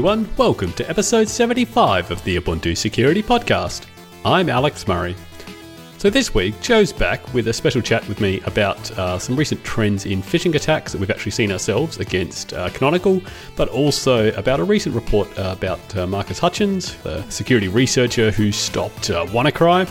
everyone. 0.00 0.26
Welcome 0.38 0.72
to 0.72 0.88
episode 0.88 1.28
75 1.28 2.10
of 2.10 2.24
the 2.24 2.40
Ubuntu 2.40 2.74
Security 2.74 3.22
Podcast. 3.22 3.84
I'm 4.24 4.48
Alex 4.48 4.88
Murray. 4.88 5.14
So, 5.98 6.08
this 6.08 6.34
week, 6.34 6.58
Joe's 6.62 6.90
back 6.90 7.34
with 7.34 7.48
a 7.48 7.52
special 7.52 7.82
chat 7.82 8.08
with 8.08 8.18
me 8.18 8.40
about 8.46 8.90
uh, 8.92 9.18
some 9.18 9.36
recent 9.36 9.62
trends 9.62 10.06
in 10.06 10.22
phishing 10.22 10.54
attacks 10.54 10.92
that 10.92 11.02
we've 11.02 11.10
actually 11.10 11.32
seen 11.32 11.52
ourselves 11.52 11.98
against 11.98 12.54
uh, 12.54 12.70
Canonical, 12.70 13.20
but 13.56 13.68
also 13.68 14.32
about 14.36 14.58
a 14.58 14.64
recent 14.64 14.94
report 14.94 15.38
uh, 15.38 15.54
about 15.54 15.94
uh, 15.94 16.06
Marcus 16.06 16.38
Hutchins, 16.38 16.96
the 17.02 17.22
security 17.28 17.68
researcher 17.68 18.30
who 18.30 18.52
stopped 18.52 19.10
uh, 19.10 19.26
WannaCry. 19.26 19.86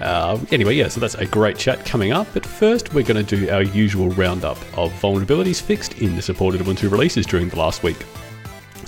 Uh, 0.00 0.38
anyway, 0.52 0.76
yeah, 0.76 0.86
so 0.86 1.00
that's 1.00 1.16
a 1.16 1.26
great 1.26 1.58
chat 1.58 1.84
coming 1.84 2.12
up. 2.12 2.28
But 2.32 2.46
first, 2.46 2.94
we're 2.94 3.02
going 3.02 3.26
to 3.26 3.36
do 3.36 3.50
our 3.50 3.62
usual 3.62 4.10
roundup 4.10 4.58
of 4.78 4.92
vulnerabilities 5.02 5.60
fixed 5.60 5.98
in 5.98 6.14
the 6.14 6.22
supported 6.22 6.60
Ubuntu 6.60 6.92
releases 6.92 7.26
during 7.26 7.48
the 7.48 7.56
last 7.56 7.82
week. 7.82 7.96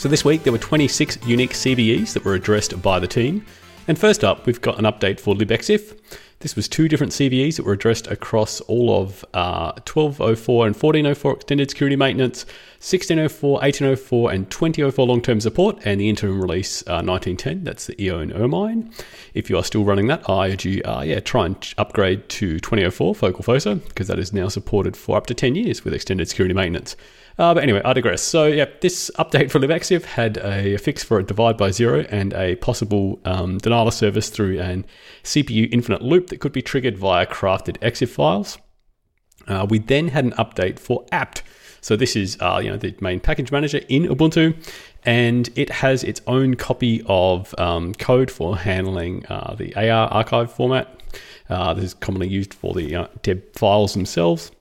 So, 0.01 0.09
this 0.09 0.25
week 0.25 0.45
there 0.45 0.53
were 0.55 0.59
26 0.59 1.19
unique 1.27 1.51
CVEs 1.51 2.15
that 2.15 2.25
were 2.25 2.33
addressed 2.33 2.81
by 2.81 2.99
the 2.99 3.07
team. 3.07 3.45
And 3.87 3.99
first 3.99 4.25
up, 4.25 4.47
we've 4.47 4.63
got 4.63 4.79
an 4.79 4.87
update 4.87 5.21
for 5.21 5.35
libexif. 5.35 5.95
This 6.41 6.57
was 6.57 6.69
two 6.69 6.89
different 6.89 7.13
CVEs 7.13 7.57
that 7.57 7.67
were 7.67 7.75
addressed 7.75 8.07
across 8.07 8.63
all 8.63 8.99
of 8.99 9.27
uh, 9.35 9.73
1204 9.87 10.69
and 10.69 10.75
1404 10.75 11.35
extended 11.35 11.69
security 11.69 11.97
maintenance, 11.97 12.47
1604, 12.79 13.53
1804, 13.61 14.33
and 14.33 14.51
2004 14.51 15.07
long 15.07 15.21
term 15.21 15.39
support, 15.39 15.79
and 15.85 16.01
the 16.01 16.09
interim 16.09 16.41
release 16.41 16.81
uh, 16.87 17.05
1910. 17.05 17.65
That's 17.65 17.89
the 17.89 17.95
Eoan 17.97 18.35
Ermine. 18.35 18.91
If 19.35 19.51
you 19.51 19.59
are 19.59 19.65
still 19.65 19.85
running 19.85 20.07
that, 20.07 20.31
I 20.31 20.53
urge 20.53 20.65
you, 20.65 20.81
uh, 20.87 21.03
yeah, 21.03 21.21
try 21.21 21.45
and 21.45 21.75
upgrade 21.77 22.27
to 22.31 22.59
2004 22.59 23.15
Focal 23.15 23.43
Fossa 23.43 23.75
because 23.75 24.09
that 24.09 24.19
is 24.19 24.33
now 24.33 24.49
supported 24.49 24.97
for 24.97 25.19
up 25.19 25.27
to 25.27 25.35
10 25.35 25.57
years 25.57 25.85
with 25.85 25.93
extended 25.93 26.27
security 26.27 26.55
maintenance. 26.55 26.97
Uh, 27.41 27.55
but 27.55 27.63
anyway, 27.63 27.81
I 27.85 27.95
digress. 27.95 28.21
So, 28.21 28.47
yeah, 28.47 28.67
this 28.81 29.11
update 29.19 29.51
for 29.51 29.59
libexif 29.59 30.05
had 30.05 30.37
a 30.39 30.77
fix 30.77 31.03
for 31.03 31.19
a 31.19 31.23
divide 31.23 31.57
by 31.57 31.71
zero 31.71 32.05
and 32.11 32.35
a 32.35 32.57
possible 32.57 33.19
um, 33.25 33.57
denial 33.57 33.89
of 33.89 33.95
service 33.95 34.29
through 34.29 34.61
an 34.61 34.85
CPU 35.25 35.69
infinite 35.73 36.03
loop 36.03 36.30
that 36.31 36.41
could 36.41 36.53
be 36.53 36.63
triggered 36.63 36.97
via 36.97 37.27
crafted 37.27 37.79
exif 37.79 38.09
files. 38.09 38.59
Uh, 39.47 39.67
we 39.69 39.79
then 39.79 40.09
had 40.09 40.25
an 40.25 40.33
update 40.33 40.79
for 40.79 41.05
apt. 41.13 41.43
So 41.81 41.97
this 41.97 42.17
is 42.17 42.37
uh, 42.41 42.61
you 42.63 42.71
know 42.71 42.77
the 42.77 42.95
main 43.01 43.21
package 43.21 43.53
manager 43.53 43.81
in 43.89 44.05
Ubuntu, 44.05 44.55
and 45.05 45.49
it 45.57 45.71
has 45.71 46.05
its 46.05 46.21
own 46.27 46.55
copy 46.55 47.03
of 47.07 47.55
um, 47.59 47.95
code 47.95 48.31
for 48.31 48.57
handling 48.57 49.25
uh, 49.27 49.55
the 49.55 49.75
AR 49.77 50.09
archive 50.09 50.53
format. 50.53 50.89
Uh, 51.49 51.75
this 51.75 51.85
is 51.85 51.95
commonly 51.95 52.29
used 52.29 52.55
for 52.55 52.75
the 52.75 52.95
uh, 52.95 53.07
deb 53.23 53.43
files 53.55 53.95
themselves. 53.95 54.53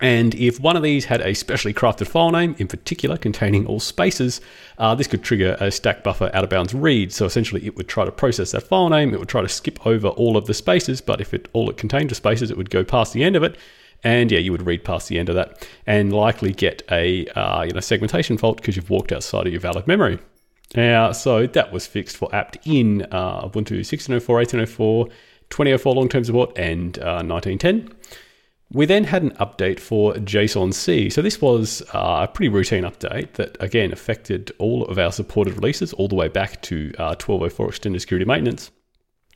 And 0.00 0.34
if 0.34 0.58
one 0.58 0.76
of 0.76 0.82
these 0.82 1.04
had 1.04 1.20
a 1.20 1.34
specially 1.34 1.74
crafted 1.74 2.08
file 2.08 2.30
name, 2.30 2.54
in 2.58 2.66
particular 2.66 3.16
containing 3.16 3.66
all 3.66 3.78
spaces, 3.78 4.40
uh, 4.78 4.94
this 4.94 5.06
could 5.06 5.22
trigger 5.22 5.56
a 5.60 5.70
stack 5.70 6.02
buffer 6.02 6.30
out 6.32 6.44
of 6.44 6.50
bounds 6.50 6.72
read. 6.72 7.12
So 7.12 7.26
essentially, 7.26 7.66
it 7.66 7.76
would 7.76 7.88
try 7.88 8.04
to 8.04 8.12
process 8.12 8.52
that 8.52 8.62
file 8.62 8.88
name. 8.88 9.12
It 9.12 9.20
would 9.20 9.28
try 9.28 9.42
to 9.42 9.48
skip 9.48 9.86
over 9.86 10.08
all 10.08 10.36
of 10.36 10.46
the 10.46 10.54
spaces, 10.54 11.00
but 11.00 11.20
if 11.20 11.34
it 11.34 11.48
all 11.52 11.68
it 11.68 11.76
contained 11.76 12.10
was 12.10 12.16
spaces, 12.16 12.50
it 12.50 12.56
would 12.56 12.70
go 12.70 12.84
past 12.84 13.12
the 13.12 13.22
end 13.22 13.36
of 13.36 13.42
it. 13.42 13.56
And 14.02 14.32
yeah, 14.32 14.38
you 14.38 14.50
would 14.50 14.66
read 14.66 14.82
past 14.82 15.08
the 15.08 15.18
end 15.18 15.28
of 15.28 15.34
that 15.36 15.68
and 15.86 16.12
likely 16.12 16.52
get 16.52 16.82
a 16.90 17.26
uh, 17.28 17.62
you 17.62 17.72
know 17.72 17.80
segmentation 17.80 18.38
fault 18.38 18.56
because 18.56 18.76
you've 18.76 18.90
walked 18.90 19.12
outside 19.12 19.46
of 19.46 19.52
your 19.52 19.60
valid 19.60 19.86
memory. 19.86 20.18
Uh, 20.74 21.12
so 21.12 21.46
that 21.46 21.70
was 21.70 21.86
fixed 21.86 22.16
for 22.16 22.34
apt 22.34 22.56
in 22.66 23.02
uh, 23.12 23.42
Ubuntu 23.42 23.76
1604, 23.76 24.36
1804, 24.36 25.06
2004 25.50 25.94
long-term 25.94 26.24
support, 26.24 26.56
and 26.56 26.96
1910. 26.96 27.94
Uh, 28.72 28.78
we 28.78 28.86
then 28.86 29.04
had 29.04 29.22
an 29.22 29.30
update 29.32 29.80
for 29.80 30.14
JSON-C. 30.14 31.10
So 31.10 31.22
this 31.22 31.40
was 31.40 31.82
uh, 31.94 32.26
a 32.28 32.28
pretty 32.28 32.48
routine 32.48 32.84
update 32.84 33.34
that 33.34 33.56
again 33.60 33.92
affected 33.92 34.52
all 34.58 34.84
of 34.86 34.98
our 34.98 35.12
supported 35.12 35.54
releases 35.54 35.92
all 35.94 36.08
the 36.08 36.14
way 36.14 36.28
back 36.28 36.62
to 36.62 36.92
uh, 36.98 37.14
1204 37.14 37.68
extended 37.68 38.00
security 38.00 38.24
maintenance. 38.24 38.70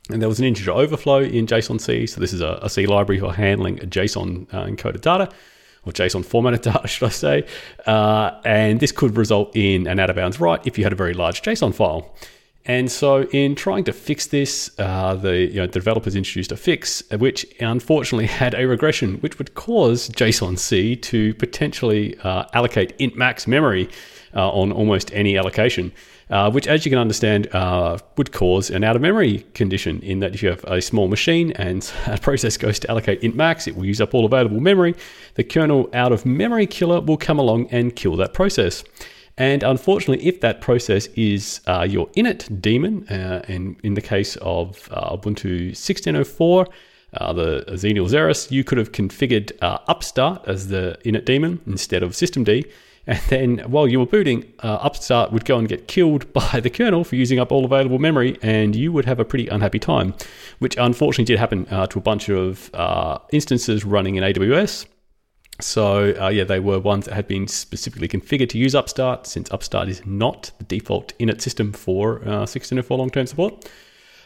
And 0.09 0.21
there 0.21 0.29
was 0.29 0.39
an 0.39 0.45
integer 0.45 0.71
overflow 0.71 1.21
in 1.21 1.47
JSON-C. 1.47 2.07
So 2.07 2.21
this 2.21 2.33
is 2.33 2.41
a, 2.41 2.59
a 2.61 2.69
C 2.69 2.85
library 2.85 3.19
for 3.19 3.33
handling 3.33 3.77
JSON 3.79 4.53
uh, 4.53 4.65
encoded 4.65 5.01
data 5.01 5.29
or 5.83 5.91
JSON 5.91 6.23
formatted 6.23 6.61
data, 6.73 6.87
should 6.87 7.07
I 7.07 7.09
say. 7.09 7.47
Uh, 7.85 8.39
and 8.45 8.79
this 8.79 8.91
could 8.91 9.17
result 9.17 9.55
in 9.55 9.87
an 9.87 9.99
out 9.99 10.09
of 10.09 10.15
bounds 10.15 10.39
write 10.39 10.65
if 10.65 10.77
you 10.77 10.83
had 10.83 10.93
a 10.93 10.97
very 10.97 11.13
large 11.13 11.41
JSON 11.41 11.73
file. 11.73 12.15
And 12.67 12.91
so, 12.91 13.23
in 13.23 13.55
trying 13.55 13.85
to 13.85 13.93
fix 13.93 14.27
this, 14.27 14.69
uh, 14.77 15.15
the, 15.15 15.37
you 15.37 15.55
know, 15.55 15.67
the 15.67 15.71
developers 15.71 16.17
introduced 16.17 16.51
a 16.51 16.57
fix 16.57 17.01
which 17.11 17.45
unfortunately 17.61 18.27
had 18.41 18.53
a 18.53 18.67
regression, 18.67 19.15
which 19.19 19.39
would 19.39 19.55
cause 19.55 20.09
JSON-C 20.09 20.97
to 20.97 21.33
potentially 21.35 22.19
uh, 22.19 22.43
allocate 22.53 22.93
int 22.99 23.15
max 23.15 23.47
memory 23.47 23.89
uh, 24.35 24.51
on 24.51 24.73
almost 24.73 25.13
any 25.13 25.37
allocation. 25.37 25.93
Uh, 26.29 26.51
which, 26.51 26.67
as 26.67 26.85
you 26.85 26.89
can 26.89 26.99
understand, 26.99 27.47
uh, 27.55 27.97
would 28.17 28.33
cause 28.33 28.69
an 28.69 28.83
out 28.83 28.97
of 28.97 29.01
memory 29.01 29.45
condition. 29.53 30.01
In 30.01 30.19
that, 30.19 30.35
if 30.35 30.43
you 30.43 30.49
have 30.49 30.61
a 30.65 30.81
small 30.81 31.07
machine 31.07 31.53
and 31.53 31.89
a 32.07 32.17
process 32.17 32.57
goes 32.57 32.79
to 32.79 32.91
allocate 32.91 33.23
int 33.23 33.33
max, 33.33 33.65
it 33.65 33.77
will 33.77 33.85
use 33.85 34.01
up 34.01 34.13
all 34.13 34.25
available 34.25 34.59
memory. 34.59 34.93
The 35.35 35.45
kernel 35.45 35.89
out 35.93 36.11
of 36.11 36.25
memory 36.25 36.67
killer 36.67 36.99
will 36.99 37.15
come 37.15 37.39
along 37.39 37.69
and 37.71 37.95
kill 37.95 38.17
that 38.17 38.33
process. 38.33 38.83
And 39.37 39.61
unfortunately, 39.61 40.25
if 40.25 40.41
that 40.41 40.61
process 40.61 41.07
is 41.15 41.61
uh, 41.67 41.85
your 41.87 42.07
init 42.09 42.61
daemon, 42.61 43.07
uh, 43.07 43.43
and 43.47 43.77
in 43.83 43.93
the 43.93 44.01
case 44.01 44.35
of 44.37 44.89
uh, 44.91 45.15
Ubuntu 45.15 45.67
1604, 45.67 46.67
uh, 47.13 47.33
the 47.33 47.63
Xenial 47.69 48.09
Xerus, 48.09 48.49
you 48.51 48.63
could 48.63 48.79
have 48.79 48.91
configured 48.91 49.51
uh, 49.61 49.77
upstart 49.87 50.43
as 50.47 50.69
the 50.69 50.97
init 51.05 51.25
daemon 51.25 51.61
instead 51.67 52.03
of 52.03 52.11
systemd. 52.11 52.69
And 53.09 53.21
then 53.29 53.59
while 53.71 53.87
you 53.87 53.99
were 53.99 54.05
booting, 54.05 54.43
uh, 54.61 54.79
upstart 54.81 55.31
would 55.31 55.45
go 55.45 55.57
and 55.57 55.65
get 55.65 55.87
killed 55.87 56.33
by 56.51 56.59
the 56.59 56.69
kernel 56.69 57.05
for 57.05 57.15
using 57.15 57.39
up 57.39 57.53
all 57.53 57.63
available 57.63 57.99
memory, 57.99 58.37
and 58.41 58.75
you 58.75 58.91
would 58.91 59.05
have 59.05 59.17
a 59.17 59.23
pretty 59.23 59.47
unhappy 59.47 59.79
time, 59.79 60.13
which 60.59 60.75
unfortunately 60.75 61.23
did 61.23 61.39
happen 61.39 61.63
to 61.87 61.99
a 61.99 62.01
bunch 62.01 62.29
of 62.29 62.69
instances 63.31 63.85
running 63.85 64.15
in 64.15 64.25
AWS. 64.25 64.87
So 65.59 66.13
uh, 66.19 66.29
yeah, 66.29 66.43
they 66.43 66.59
were 66.59 66.79
ones 66.79 67.05
that 67.05 67.15
had 67.15 67.27
been 67.27 67.47
specifically 67.47 68.07
configured 68.07 68.49
to 68.49 68.57
use 68.57 68.75
Upstart, 68.75 69.25
since 69.25 69.51
Upstart 69.51 69.89
is 69.89 70.05
not 70.05 70.51
the 70.59 70.65
default 70.65 71.17
init 71.19 71.41
system 71.41 71.73
for 71.73 72.19
uh, 72.19 72.45
1604 72.45 72.97
long-term 72.97 73.25
support. 73.25 73.69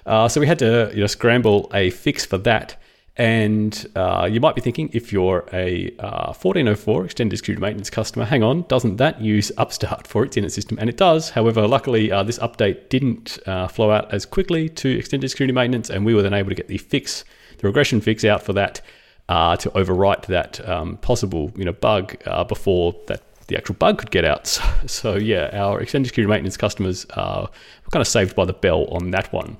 Uh, 0.05 0.27
so 0.27 0.41
we 0.41 0.47
had 0.47 0.59
to 0.59 0.91
you 0.93 1.01
know, 1.01 1.07
scramble 1.07 1.69
a 1.73 1.89
fix 1.91 2.25
for 2.25 2.37
that. 2.39 2.77
And 3.17 3.85
uh, 3.95 4.27
you 4.31 4.39
might 4.39 4.55
be 4.55 4.61
thinking, 4.61 4.89
if 4.93 5.11
you're 5.13 5.45
a 5.53 5.91
1404 5.99 7.01
uh, 7.01 7.03
extended 7.05 7.37
security 7.37 7.61
maintenance 7.61 7.89
customer, 7.89 8.25
hang 8.25 8.41
on, 8.41 8.63
doesn't 8.63 8.97
that 8.97 9.21
use 9.21 9.51
Upstart 9.57 10.07
for 10.07 10.25
its 10.25 10.37
init 10.37 10.51
system? 10.51 10.77
And 10.79 10.89
it 10.89 10.97
does. 10.97 11.29
However, 11.29 11.67
luckily, 11.67 12.11
uh, 12.11 12.23
this 12.23 12.39
update 12.39 12.89
didn't 12.89 13.37
flow 13.69 13.91
out 13.91 14.13
as 14.13 14.25
quickly 14.25 14.69
to 14.69 14.97
extended 14.97 15.29
security 15.29 15.53
maintenance, 15.53 15.89
and 15.89 16.05
we 16.05 16.13
were 16.13 16.21
then 16.21 16.33
able 16.33 16.49
to 16.49 16.55
get 16.55 16.67
the 16.67 16.77
fix, 16.77 17.23
the 17.57 17.67
regression 17.67 18.01
fix 18.01 18.25
out 18.25 18.43
for 18.43 18.53
that 18.53 18.81
uh, 19.29 19.55
to 19.57 19.69
overwrite 19.71 20.25
that 20.27 20.67
um, 20.67 20.97
possible 20.97 21.51
you 21.55 21.65
know 21.65 21.73
bug 21.73 22.17
uh, 22.25 22.43
before 22.43 22.95
that 23.07 23.21
the 23.47 23.57
actual 23.57 23.75
bug 23.75 23.97
could 23.97 24.11
get 24.11 24.25
out. 24.25 24.47
So, 24.81 24.87
so 24.87 25.15
yeah, 25.15 25.49
our 25.53 25.79
extended 25.81 26.07
security 26.07 26.29
maintenance 26.29 26.57
customers 26.57 27.05
uh, 27.11 27.47
were 27.47 27.89
kind 27.91 28.01
of 28.01 28.07
saved 28.07 28.35
by 28.35 28.45
the 28.45 28.53
bell 28.53 28.85
on 28.85 29.11
that 29.11 29.31
one. 29.31 29.57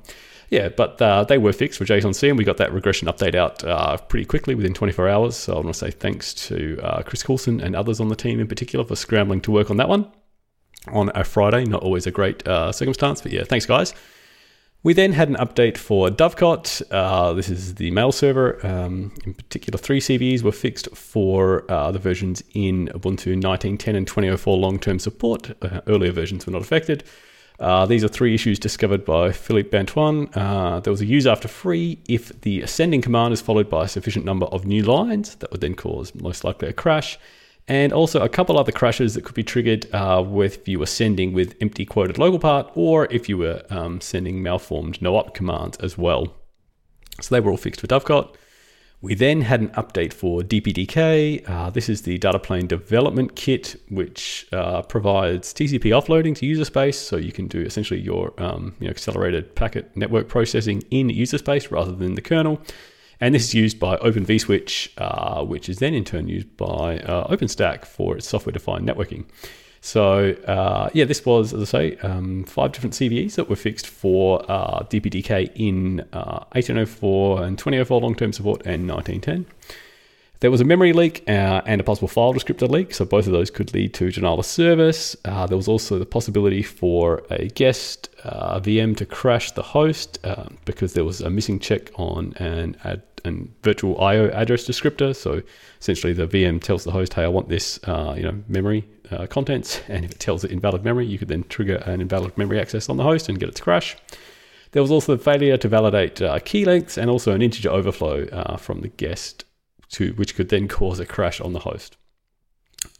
Yeah, 0.49 0.69
but 0.69 1.01
uh, 1.01 1.23
they 1.23 1.37
were 1.37 1.53
fixed 1.53 1.77
for 1.77 1.85
JSON-C, 1.85 2.27
and 2.27 2.37
we 2.37 2.43
got 2.43 2.57
that 2.57 2.73
regression 2.73 3.07
update 3.07 3.35
out 3.35 3.63
uh, 3.63 3.97
pretty 3.97 4.25
quickly 4.25 4.55
within 4.55 4.73
24 4.73 5.07
hours. 5.07 5.35
So 5.35 5.53
I 5.53 5.55
want 5.57 5.67
to 5.67 5.73
say 5.73 5.91
thanks 5.91 6.33
to 6.47 6.79
uh, 6.81 7.03
Chris 7.03 7.23
Coulson 7.23 7.61
and 7.61 7.75
others 7.75 7.99
on 7.99 8.09
the 8.09 8.15
team 8.15 8.39
in 8.39 8.47
particular 8.47 8.83
for 8.83 8.95
scrambling 8.95 9.41
to 9.41 9.51
work 9.51 9.69
on 9.69 9.77
that 9.77 9.87
one 9.87 10.11
on 10.91 11.11
a 11.13 11.23
Friday. 11.23 11.65
Not 11.65 11.83
always 11.83 12.07
a 12.07 12.11
great 12.11 12.43
circumstance, 12.45 13.21
but 13.21 13.31
yeah, 13.31 13.43
thanks 13.43 13.65
guys. 13.65 13.93
We 14.83 14.93
then 14.93 15.13
had 15.13 15.29
an 15.29 15.35
update 15.35 15.77
for 15.77 16.09
Dovecot. 16.09 16.81
Uh, 16.89 17.33
this 17.33 17.49
is 17.49 17.75
the 17.75 17.91
mail 17.91 18.11
server. 18.11 18.65
Um, 18.65 19.13
in 19.25 19.35
particular, 19.35 19.77
three 19.77 19.99
CVEs 19.99 20.41
were 20.41 20.51
fixed 20.51 20.89
for 20.95 21.71
uh, 21.71 21.91
the 21.91 21.99
versions 21.99 22.43
in 22.55 22.87
Ubuntu 22.87 23.39
19.10 23.39 23.95
and 23.95 24.07
20.04 24.07 24.59
long 24.59 24.79
term 24.79 24.97
support. 24.97 25.51
Uh, 25.61 25.81
earlier 25.85 26.11
versions 26.11 26.47
were 26.47 26.53
not 26.53 26.63
affected. 26.63 27.03
Uh, 27.59 27.85
these 27.85 28.03
are 28.03 28.07
three 28.07 28.33
issues 28.33 28.57
discovered 28.57 29.05
by 29.05 29.31
Philippe 29.31 29.77
Antoine. 29.77 30.27
Uh, 30.33 30.79
there 30.79 30.89
was 30.89 31.01
a 31.01 31.05
use 31.05 31.27
after 31.27 31.47
free 31.47 31.99
if 32.07 32.41
the 32.41 32.61
ascending 32.61 33.03
command 33.03 33.33
is 33.33 33.41
followed 33.41 33.69
by 33.69 33.85
a 33.85 33.87
sufficient 33.87 34.25
number 34.25 34.47
of 34.47 34.65
new 34.65 34.81
lines. 34.81 35.35
That 35.35 35.51
would 35.51 35.61
then 35.61 35.75
cause 35.75 36.15
most 36.15 36.43
likely 36.43 36.69
a 36.69 36.73
crash 36.73 37.19
and 37.67 37.93
also 37.93 38.21
a 38.21 38.29
couple 38.29 38.57
other 38.57 38.71
crashes 38.71 39.13
that 39.15 39.23
could 39.23 39.35
be 39.35 39.43
triggered 39.43 39.93
uh, 39.93 40.23
with 40.25 40.57
if 40.59 40.67
you 40.67 40.79
were 40.79 40.85
sending 40.85 41.33
with 41.33 41.55
empty 41.61 41.85
quoted 41.85 42.17
local 42.17 42.39
part 42.39 42.69
or 42.75 43.05
if 43.11 43.29
you 43.29 43.37
were 43.37 43.63
um, 43.69 44.01
sending 44.01 44.41
malformed 44.43 45.01
no 45.01 45.15
op 45.15 45.33
commands 45.33 45.77
as 45.77 45.97
well. 45.97 46.35
So 47.21 47.33
they 47.35 47.39
were 47.39 47.51
all 47.51 47.57
fixed 47.57 47.81
for 47.81 47.87
Dovecot. 47.87 48.35
We 49.03 49.15
then 49.15 49.41
had 49.41 49.61
an 49.61 49.69
update 49.69 50.13
for 50.13 50.41
DPDK. 50.41 51.49
Uh, 51.49 51.71
this 51.71 51.89
is 51.89 52.03
the 52.03 52.19
data 52.19 52.37
plane 52.37 52.67
development 52.67 53.35
kit, 53.35 53.75
which 53.89 54.47
uh, 54.51 54.83
provides 54.83 55.53
TCP 55.55 55.85
offloading 55.85 56.35
to 56.35 56.45
user 56.45 56.65
space, 56.65 56.99
so 56.99 57.17
you 57.17 57.31
can 57.31 57.47
do 57.47 57.61
essentially 57.61 57.99
your 57.99 58.31
um, 58.37 58.75
you 58.79 58.85
know, 58.85 58.91
accelerated 58.91 59.55
packet 59.55 59.89
network 59.97 60.27
processing 60.27 60.83
in 60.91 61.09
user 61.09 61.39
space 61.39 61.71
rather 61.71 61.91
than 61.91 62.13
the 62.13 62.21
kernel. 62.21 62.61
And 63.21 63.35
this 63.35 63.43
is 63.43 63.53
used 63.53 63.79
by 63.79 63.97
Open 63.97 64.25
vSwitch, 64.25 64.89
uh, 64.97 65.45
which 65.45 65.69
is 65.69 65.77
then 65.77 65.93
in 65.93 66.03
turn 66.03 66.27
used 66.27 66.57
by 66.57 66.97
uh, 66.97 67.27
OpenStack 67.27 67.85
for 67.85 68.17
its 68.17 68.27
software 68.27 68.51
defined 68.51 68.87
networking. 68.87 69.25
So 69.79 70.31
uh, 70.47 70.89
yeah, 70.93 71.05
this 71.05 71.23
was, 71.23 71.53
as 71.53 71.61
I 71.61 71.65
say, 71.65 71.97
um, 71.97 72.43
five 72.45 72.71
different 72.71 72.95
CVEs 72.95 73.35
that 73.35 73.47
were 73.47 73.55
fixed 73.55 73.85
for 73.85 74.43
uh, 74.51 74.83
DPDK 74.85 75.51
in 75.55 76.01
uh, 76.13 76.45
1804 76.53 77.43
and 77.43 77.57
2004 77.59 78.01
long-term 78.01 78.33
support 78.33 78.61
and 78.65 78.89
1910. 78.89 79.45
There 80.39 80.49
was 80.49 80.59
a 80.59 80.65
memory 80.65 80.91
leak 80.91 81.23
uh, 81.27 81.61
and 81.67 81.79
a 81.79 81.83
possible 81.83 82.07
file 82.07 82.33
descriptor 82.33 82.67
leak, 82.67 82.95
so 82.95 83.05
both 83.05 83.27
of 83.27 83.33
those 83.33 83.51
could 83.51 83.75
lead 83.75 83.93
to 83.95 84.11
denial 84.11 84.39
of 84.39 84.45
service. 84.47 85.15
Uh, 85.25 85.45
there 85.45 85.57
was 85.57 85.67
also 85.67 85.99
the 85.99 86.05
possibility 86.07 86.63
for 86.63 87.21
a 87.29 87.47
guest 87.49 88.09
uh, 88.23 88.59
VM 88.59 88.97
to 88.97 89.05
crash 89.05 89.51
the 89.51 89.61
host 89.61 90.17
because 90.65 90.93
there 90.93 91.05
was 91.05 91.21
a 91.21 91.29
missing 91.29 91.59
check 91.59 91.91
on 91.99 92.33
an, 92.37 92.75
ad, 92.83 93.03
an 93.25 93.53
virtual 93.63 93.99
I/O 94.01 94.27
address 94.29 94.67
descriptor. 94.67 95.15
So 95.15 95.41
essentially, 95.79 96.13
the 96.13 96.27
VM 96.27 96.61
tells 96.61 96.83
the 96.83 96.91
host, 96.91 97.13
"Hey, 97.13 97.23
I 97.23 97.27
want 97.27 97.49
this, 97.49 97.79
uh, 97.83 98.13
you 98.17 98.23
know, 98.23 98.43
memory 98.47 98.87
uh, 99.11 99.27
contents," 99.27 99.81
and 99.87 100.05
if 100.05 100.11
it 100.11 100.19
tells 100.19 100.43
it 100.43 100.51
invalid 100.51 100.83
memory, 100.83 101.05
you 101.05 101.17
could 101.17 101.27
then 101.27 101.43
trigger 101.49 101.75
an 101.85 102.01
invalid 102.01 102.37
memory 102.37 102.59
access 102.59 102.89
on 102.89 102.97
the 102.97 103.03
host 103.03 103.29
and 103.29 103.39
get 103.39 103.49
it 103.49 103.55
to 103.55 103.63
crash. 103.63 103.95
There 104.71 104.81
was 104.81 104.91
also 104.91 105.15
the 105.15 105.23
failure 105.23 105.57
to 105.57 105.67
validate 105.67 106.21
key 106.45 106.63
lengths 106.63 106.97
and 106.97 107.09
also 107.09 107.33
an 107.33 107.41
integer 107.41 107.69
overflow 107.69 108.55
from 108.57 108.79
the 108.79 108.87
guest 108.87 109.43
to 109.91 110.13
which 110.13 110.35
could 110.35 110.49
then 110.49 110.67
cause 110.67 110.99
a 110.99 111.05
crash 111.05 111.41
on 111.41 111.53
the 111.53 111.59
host. 111.59 111.97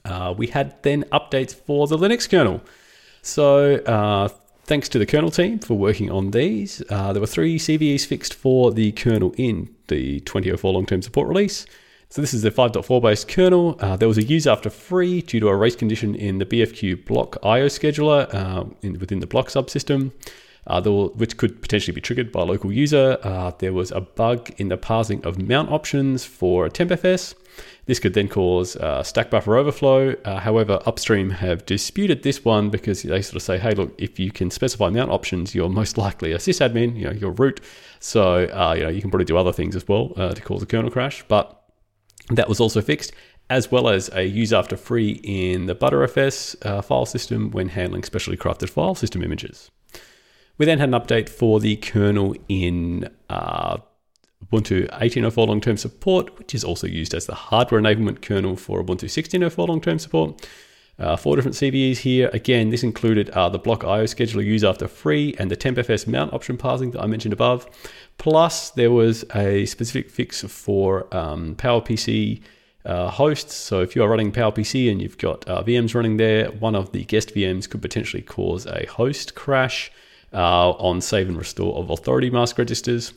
Uh, 0.06 0.34
we 0.38 0.48
had 0.48 0.82
then 0.84 1.04
updates 1.06 1.54
for 1.54 1.88
the 1.88 1.98
Linux 1.98 2.30
kernel. 2.30 2.62
So 3.22 3.76
uh, 3.76 4.30
thanks 4.66 4.90
to 4.90 5.00
the 5.00 5.06
kernel 5.06 5.32
team 5.32 5.60
for 5.60 5.76
working 5.76 6.12
on 6.12 6.32
these. 6.32 6.84
Uh, 6.90 7.14
there 7.14 7.22
were 7.22 7.28
three 7.28 7.58
CVEs 7.58 8.06
fixed 8.06 8.34
for 8.34 8.72
the 8.72 8.92
kernel 8.92 9.34
in 9.38 9.74
the 9.92 10.20
2004 10.22 10.74
long-term 10.74 11.02
support 11.02 11.28
release. 11.28 11.66
So 12.10 12.22
this 12.22 12.34
is 12.34 12.42
the 12.42 12.52
5.4 12.52 13.02
based 13.02 13.28
kernel. 13.28 13.78
Uh, 13.80 13.96
there 13.96 14.08
was 14.08 14.18
a 14.18 14.24
use 14.24 14.48
after 14.48 14.70
free 14.70 15.22
due 15.22 15.40
to 15.40 15.48
a 15.48 15.56
race 15.56 15.76
condition 15.76 16.16
in 16.16 16.40
the 16.40 16.46
BFQ 16.46 17.06
block 17.06 17.38
IO 17.44 17.68
scheduler 17.68 18.34
uh, 18.34 18.66
in, 18.82 19.00
within 19.00 19.20
the 19.20 19.28
block 19.28 19.48
subsystem 19.48 20.12
uh, 20.68 20.82
will, 20.84 21.10
which 21.10 21.38
could 21.38 21.62
potentially 21.62 21.96
be 21.96 22.02
triggered 22.02 22.32
by 22.32 22.42
a 22.42 22.46
local 22.46 22.72
user. 22.72 23.18
Uh, 23.24 23.52
there 23.60 23.74
was 23.74 23.92
a 23.92 24.02
bug 24.02 24.52
in 24.58 24.68
the 24.68 24.78
parsing 24.78 25.24
of 25.26 25.42
mount 25.42 25.72
options 25.72 26.26
for 26.26 26.68
tmpfs. 26.70 27.34
This 27.86 28.00
could 28.00 28.14
then 28.14 28.28
cause 28.28 28.76
uh, 28.76 29.04
stack 29.04 29.32
buffer 29.32 29.58
overflow. 29.58 30.16
Uh, 30.24 30.40
however, 30.40 30.80
Upstream 30.86 31.32
have 31.32 31.66
disputed 31.66 32.24
this 32.24 32.46
one 32.46 32.70
because 32.70 33.02
they 33.02 33.22
sort 33.22 33.36
of 33.36 33.42
say, 33.42 33.58
hey, 33.58 33.72
look, 33.72 33.94
if 33.98 34.20
you 34.20 34.32
can 34.32 34.52
specify 34.52 34.90
mount 34.90 35.12
options, 35.12 35.56
you're 35.56 35.70
most 35.70 35.98
likely 35.98 36.32
a 36.32 36.38
sysadmin, 36.38 36.96
you 36.96 37.06
know, 37.06 37.12
your 37.12 37.32
root. 37.32 37.60
So, 38.00 38.46
uh, 38.46 38.74
you 38.78 38.84
know, 38.84 38.90
you 38.90 39.02
can 39.02 39.10
probably 39.10 39.26
do 39.26 39.38
other 39.38 39.52
things 39.52 39.76
as 39.76 39.88
well 39.88 40.14
uh, 40.16 40.34
to 40.34 40.42
cause 40.42 40.62
a 40.62 40.66
kernel 40.66 40.92
crash. 40.92 41.24
But 41.28 41.62
that 42.30 42.48
was 42.48 42.60
also 42.60 42.82
fixed 42.82 43.14
as 43.50 43.70
well 43.70 43.90
as 43.90 44.10
a 44.14 44.24
use 44.24 44.54
after 44.54 44.78
free 44.78 45.20
in 45.24 45.66
the 45.66 45.76
Btrfs 45.76 46.66
uh, 46.66 46.82
file 46.82 47.06
system 47.06 47.52
when 47.52 47.68
handling 47.68 48.04
specially 48.04 48.38
crafted 48.38 48.70
file 48.70 48.96
system 48.96 49.22
images. 49.22 49.70
We 50.58 50.66
then 50.66 50.80
had 50.80 50.90
an 50.90 50.96
update 50.96 51.28
for 51.28 51.60
the 51.60 51.76
kernel 51.76 52.36
in 52.48 53.10
uh, 53.30 53.80
Ubuntu 54.52 54.90
18.04 55.00 55.48
long-term 55.48 55.78
support, 55.78 56.38
which 56.38 56.54
is 56.54 56.64
also 56.64 56.88
used 56.88 57.14
as 57.14 57.26
the 57.26 57.36
hardware 57.36 57.82
enablement 57.82 58.22
kernel 58.22 58.56
for 58.56 58.84
Ubuntu 58.84 59.06
16.04 59.06 59.68
long-term 59.68 60.00
support. 60.00 60.48
Uh, 61.00 61.16
four 61.16 61.36
different 61.36 61.56
CVEs 61.56 61.98
here. 61.98 62.30
Again, 62.34 62.70
this 62.70 62.84
included 62.84 63.30
uh, 63.32 63.50
the 63.50 63.58
block 63.58 63.84
IO 63.84 64.04
scheduler 64.04 64.46
use 64.46 64.64
after 64.64 64.88
free 64.88 65.34
and 65.40 65.50
the 65.50 65.58
tmpfs 65.58 66.06
mount 66.06 66.32
option 66.32 66.58
parsing 66.58 66.92
that 66.92 67.02
I 67.02 67.08
mentioned 67.08 67.34
above. 67.34 67.66
Plus, 68.20 68.70
there 68.72 68.92
was 68.92 69.26
a 69.34 69.66
specific 69.66 70.12
fix 70.12 70.44
for 70.44 71.08
um, 71.16 71.56
PowerPC 71.56 72.42
uh, 72.86 73.10
hosts. 73.10 73.56
So 73.56 73.82
if 73.82 73.96
you 73.96 74.04
are 74.04 74.10
running 74.10 74.32
PowerPC 74.32 74.92
and 74.92 75.02
you've 75.02 75.18
got 75.18 75.48
uh, 75.48 75.64
VMs 75.64 75.96
running 75.96 76.18
there, 76.18 76.52
one 76.52 76.76
of 76.76 76.92
the 76.92 77.04
guest 77.06 77.34
VMs 77.34 77.70
could 77.70 77.82
potentially 77.82 78.22
cause 78.22 78.66
a 78.68 78.86
host 78.86 79.34
crash 79.34 79.92
uh, 80.34 80.72
on 80.72 81.02
save 81.02 81.30
and 81.30 81.38
restore 81.38 81.78
of 81.78 81.90
authority 81.90 82.30
mask 82.30 82.58
registers. 82.58 83.14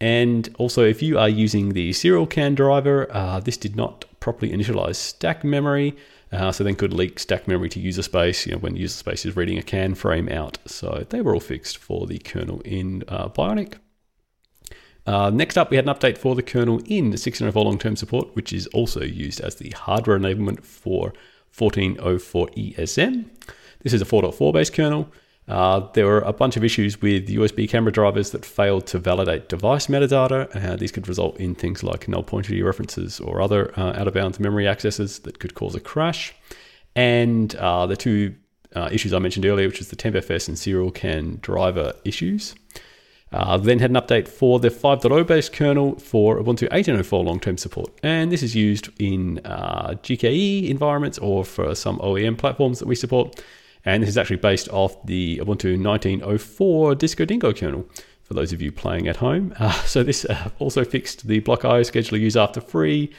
And 0.00 0.54
also, 0.58 0.84
if 0.84 1.02
you 1.02 1.18
are 1.18 1.28
using 1.28 1.70
the 1.70 1.92
serial 1.92 2.26
CAN 2.26 2.54
driver, 2.54 3.06
uh, 3.10 3.40
this 3.40 3.56
did 3.56 3.76
not 3.76 4.04
properly 4.20 4.52
initialize 4.52 4.96
stack 4.96 5.42
memory, 5.42 5.96
uh, 6.32 6.52
so 6.52 6.64
then 6.64 6.74
could 6.74 6.92
leak 6.92 7.18
stack 7.18 7.48
memory 7.48 7.68
to 7.70 7.80
user 7.80 8.02
space 8.02 8.46
you 8.46 8.52
know, 8.52 8.58
when 8.58 8.76
user 8.76 8.94
space 8.94 9.24
is 9.24 9.36
reading 9.36 9.56
a 9.56 9.62
CAN 9.62 9.94
frame 9.94 10.28
out. 10.28 10.58
So 10.66 11.06
they 11.08 11.20
were 11.22 11.32
all 11.34 11.40
fixed 11.40 11.78
for 11.78 12.06
the 12.06 12.18
kernel 12.18 12.60
in 12.62 13.04
uh, 13.08 13.28
Bionic. 13.28 13.74
Uh, 15.06 15.30
next 15.30 15.56
up, 15.56 15.70
we 15.70 15.76
had 15.76 15.88
an 15.88 15.94
update 15.94 16.18
for 16.18 16.34
the 16.34 16.42
kernel 16.42 16.78
in 16.80 17.04
the 17.04 17.18
1604 17.18 17.64
long-term 17.64 17.96
support, 17.96 18.34
which 18.34 18.52
is 18.52 18.66
also 18.68 19.02
used 19.02 19.40
as 19.40 19.54
the 19.54 19.70
hardware 19.70 20.18
enablement 20.18 20.64
for 20.64 21.12
1404 21.56 22.48
ESM. 22.48 23.26
This 23.82 23.92
is 23.92 24.02
a 24.02 24.04
4.4 24.04 24.52
based 24.52 24.74
kernel. 24.74 25.08
Uh, 25.48 25.86
there 25.92 26.06
were 26.06 26.20
a 26.20 26.32
bunch 26.32 26.56
of 26.56 26.64
issues 26.64 27.00
with 27.00 27.28
USB 27.28 27.68
camera 27.68 27.92
drivers 27.92 28.30
that 28.30 28.44
failed 28.44 28.86
to 28.88 28.98
validate 28.98 29.48
device 29.48 29.86
metadata. 29.86 30.54
Uh, 30.54 30.76
these 30.76 30.90
could 30.90 31.06
result 31.06 31.36
in 31.36 31.54
things 31.54 31.84
like 31.84 32.08
null 32.08 32.24
pointer 32.24 32.52
dereferences 32.52 33.24
or 33.24 33.40
other 33.40 33.72
uh, 33.78 33.92
out 33.96 34.08
of 34.08 34.14
bounds 34.14 34.40
memory 34.40 34.66
accesses 34.66 35.20
that 35.20 35.38
could 35.38 35.54
cause 35.54 35.74
a 35.74 35.80
crash. 35.80 36.34
And 36.96 37.54
uh, 37.56 37.86
the 37.86 37.96
two 37.96 38.34
uh, 38.74 38.88
issues 38.90 39.12
I 39.12 39.20
mentioned 39.20 39.46
earlier, 39.46 39.68
which 39.68 39.80
is 39.80 39.88
the 39.88 39.96
tmpfs 39.96 40.48
and 40.48 40.58
serial 40.58 40.90
CAN 40.90 41.38
driver 41.42 41.92
issues. 42.04 42.54
Uh, 43.32 43.56
then 43.56 43.80
had 43.80 43.90
an 43.90 43.96
update 43.96 44.28
for 44.28 44.58
the 44.58 44.70
5.0 44.70 45.26
based 45.26 45.52
kernel 45.52 45.96
for 45.96 46.40
Ubuntu 46.40 46.68
18.04 46.70 47.24
long 47.24 47.38
term 47.38 47.58
support. 47.58 47.92
And 48.02 48.32
this 48.32 48.42
is 48.42 48.54
used 48.54 48.88
in 49.00 49.40
GKE 49.44 50.68
environments 50.68 51.18
or 51.18 51.44
for 51.44 51.74
some 51.74 51.98
OEM 51.98 52.38
platforms 52.38 52.78
that 52.78 52.86
we 52.86 52.94
support. 52.94 53.42
And 53.86 54.02
this 54.02 54.10
is 54.10 54.18
actually 54.18 54.36
based 54.36 54.68
off 54.68 55.06
the 55.06 55.38
Ubuntu 55.38 55.82
1904 55.82 56.96
Disco 56.96 57.24
Dingo 57.24 57.52
kernel 57.52 57.86
for 58.24 58.34
those 58.34 58.52
of 58.52 58.60
you 58.60 58.72
playing 58.72 59.06
at 59.06 59.16
home. 59.16 59.54
Uh, 59.58 59.72
so 59.84 60.02
this 60.02 60.24
uh, 60.24 60.50
also 60.58 60.84
fixed 60.84 61.26
the 61.28 61.38
block 61.38 61.64
IO 61.64 61.80
scheduler 61.82 62.20
use 62.20 62.36
after 62.36 62.60
free, 62.60 63.12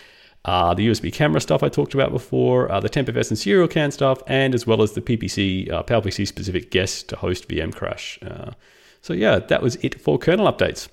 uh, 0.45 0.73
the 0.73 0.87
USB 0.87 1.11
camera 1.11 1.41
stuff 1.41 1.63
I 1.63 1.69
talked 1.69 1.93
about 1.93 2.11
before, 2.11 2.71
uh, 2.71 2.79
the 2.79 2.89
tmpfs 2.89 3.29
and 3.29 3.37
serial 3.37 3.67
CAN 3.67 3.91
stuff, 3.91 4.21
and 4.27 4.53
as 4.53 4.67
well 4.67 4.81
as 4.81 4.93
the 4.93 5.01
PPC, 5.01 5.71
uh, 5.71 5.83
PowerPC 5.83 6.27
specific 6.27 6.69
guest 6.69 7.09
to 7.09 7.15
host 7.15 7.47
VM 7.47 7.73
crash. 7.73 8.19
Uh, 8.21 8.51
so 9.01 9.13
yeah, 9.13 9.39
that 9.39 9.61
was 9.61 9.75
it 9.77 9.99
for 9.99 10.19
kernel 10.19 10.51
updates. 10.51 10.89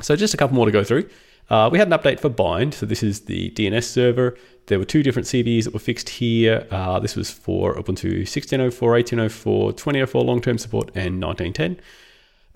So 0.00 0.16
just 0.16 0.34
a 0.34 0.36
couple 0.36 0.56
more 0.56 0.66
to 0.66 0.72
go 0.72 0.84
through. 0.84 1.08
Uh, 1.48 1.68
we 1.70 1.78
had 1.78 1.92
an 1.92 1.98
update 1.98 2.20
for 2.20 2.28
Bind. 2.28 2.74
So 2.74 2.86
this 2.86 3.02
is 3.02 3.20
the 3.22 3.50
DNS 3.50 3.84
server. 3.84 4.36
There 4.66 4.78
were 4.78 4.84
two 4.84 5.02
different 5.02 5.28
CVEs 5.28 5.64
that 5.64 5.72
were 5.72 5.80
fixed 5.80 6.08
here. 6.08 6.66
Uh, 6.70 6.98
this 6.98 7.14
was 7.14 7.30
for 7.30 7.74
Ubuntu 7.74 8.18
1604, 8.26 8.90
1804, 8.90 9.72
2004 9.72 10.24
long-term 10.24 10.58
support, 10.58 10.90
and 10.94 11.22
1910. 11.22 11.80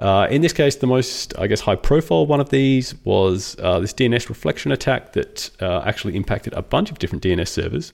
Uh, 0.01 0.27
in 0.31 0.41
this 0.41 0.53
case, 0.53 0.77
the 0.77 0.87
most, 0.87 1.39
I 1.39 1.47
guess, 1.47 1.61
high 1.61 1.77
profile 1.77 2.27
one 2.27 2.41
of 2.41 2.49
these 2.49 2.95
was 3.05 3.55
uh, 3.61 3.79
this 3.81 3.93
DNS 3.93 4.29
reflection 4.29 4.73
attack 4.73 5.13
that 5.13 5.51
uh, 5.61 5.83
actually 5.85 6.17
impacted 6.17 6.55
a 6.55 6.63
bunch 6.63 6.91
of 6.91 6.99
different 6.99 7.23
DNS 7.23 7.49
servers. 7.49 7.93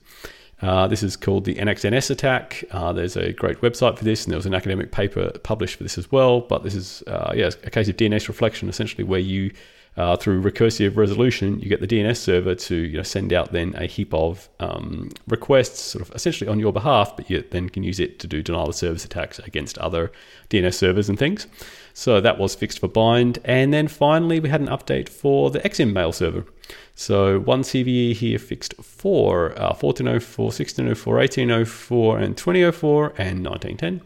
Uh, 0.61 0.87
this 0.87 1.03
is 1.03 1.15
called 1.15 1.45
the 1.45 1.55
NXNS 1.55 2.09
attack. 2.09 2.63
Uh, 2.71 2.91
there's 2.91 3.15
a 3.15 3.33
great 3.33 3.61
website 3.61 3.97
for 3.97 4.05
this, 4.05 4.23
and 4.23 4.31
there 4.31 4.37
was 4.37 4.45
an 4.45 4.55
academic 4.55 4.91
paper 4.91 5.31
published 5.43 5.75
for 5.75 5.83
this 5.83 5.97
as 5.97 6.11
well. 6.11 6.41
But 6.41 6.63
this 6.63 6.73
is, 6.73 7.03
uh, 7.05 7.33
yeah, 7.35 7.51
a 7.63 7.69
case 7.69 7.89
of 7.89 7.97
DNS 7.97 8.27
reflection, 8.27 8.69
essentially, 8.69 9.03
where 9.03 9.19
you 9.19 9.51
uh, 9.97 10.15
through 10.15 10.41
recursive 10.41 10.95
resolution, 10.95 11.59
you 11.59 11.67
get 11.67 11.81
the 11.81 11.87
DNS 11.87 12.15
server 12.15 12.53
to 12.53 12.75
you 12.75 12.97
know, 12.97 13.03
send 13.03 13.33
out 13.33 13.51
then 13.51 13.73
a 13.75 13.87
heap 13.87 14.13
of 14.13 14.47
um, 14.59 15.09
requests, 15.27 15.79
sort 15.79 16.07
of 16.07 16.15
essentially 16.15 16.47
on 16.47 16.59
your 16.59 16.71
behalf, 16.71 17.15
but 17.17 17.29
you 17.29 17.43
then 17.49 17.67
can 17.67 17.81
use 17.81 17.99
it 17.99 18.19
to 18.19 18.27
do 18.27 18.43
denial 18.43 18.69
of 18.69 18.75
service 18.75 19.03
attacks 19.03 19.39
against 19.39 19.77
other 19.79 20.11
DNS 20.51 20.73
servers 20.73 21.09
and 21.09 21.17
things. 21.17 21.47
So 21.95 22.21
that 22.21 22.37
was 22.37 22.53
fixed 22.53 22.77
for 22.77 22.87
bind. 22.87 23.39
And 23.43 23.73
then 23.73 23.87
finally, 23.87 24.39
we 24.39 24.49
had 24.49 24.61
an 24.61 24.67
update 24.67 25.09
for 25.09 25.49
the 25.49 25.59
Exim 25.61 25.93
mail 25.93 26.11
server. 26.11 26.45
So 26.93 27.39
one 27.39 27.63
CVE 27.63 28.13
here 28.13 28.37
fixed 28.37 28.75
for 28.75 29.51
uh, 29.53 29.73
1404, 29.73 30.45
1604, 30.45 31.15
1804, 31.15 32.19
and 32.19 32.37
2004, 32.37 33.13
and 33.17 33.43
1910. 33.43 34.01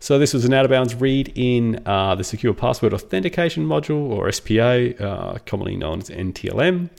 So 0.00 0.18
this 0.18 0.32
was 0.32 0.44
an 0.44 0.54
out 0.54 0.64
of 0.64 0.70
bounds 0.70 0.94
read 0.94 1.32
in 1.34 1.82
uh, 1.84 2.14
the 2.14 2.22
Secure 2.22 2.54
Password 2.54 2.94
Authentication 2.94 3.66
Module, 3.66 4.10
or 4.10 4.30
SPA, 4.30 5.04
uh, 5.04 5.38
commonly 5.44 5.76
known 5.76 6.00
as 6.00 6.08
NTLM 6.08 6.90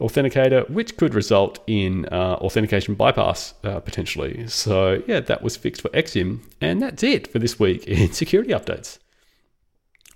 authenticator, 0.00 0.68
which 0.70 0.96
could 0.96 1.14
result 1.14 1.60
in 1.66 2.06
uh, 2.06 2.34
authentication 2.40 2.94
bypass 2.94 3.54
uh, 3.64 3.80
potentially. 3.80 4.46
So 4.48 5.02
yeah, 5.06 5.20
that 5.20 5.42
was 5.42 5.56
fixed 5.56 5.82
for 5.82 5.88
Exim, 5.90 6.40
and 6.60 6.82
that's 6.82 7.02
it 7.02 7.26
for 7.26 7.38
this 7.38 7.58
week 7.58 7.84
in 7.88 8.12
security 8.12 8.50
updates. 8.50 8.98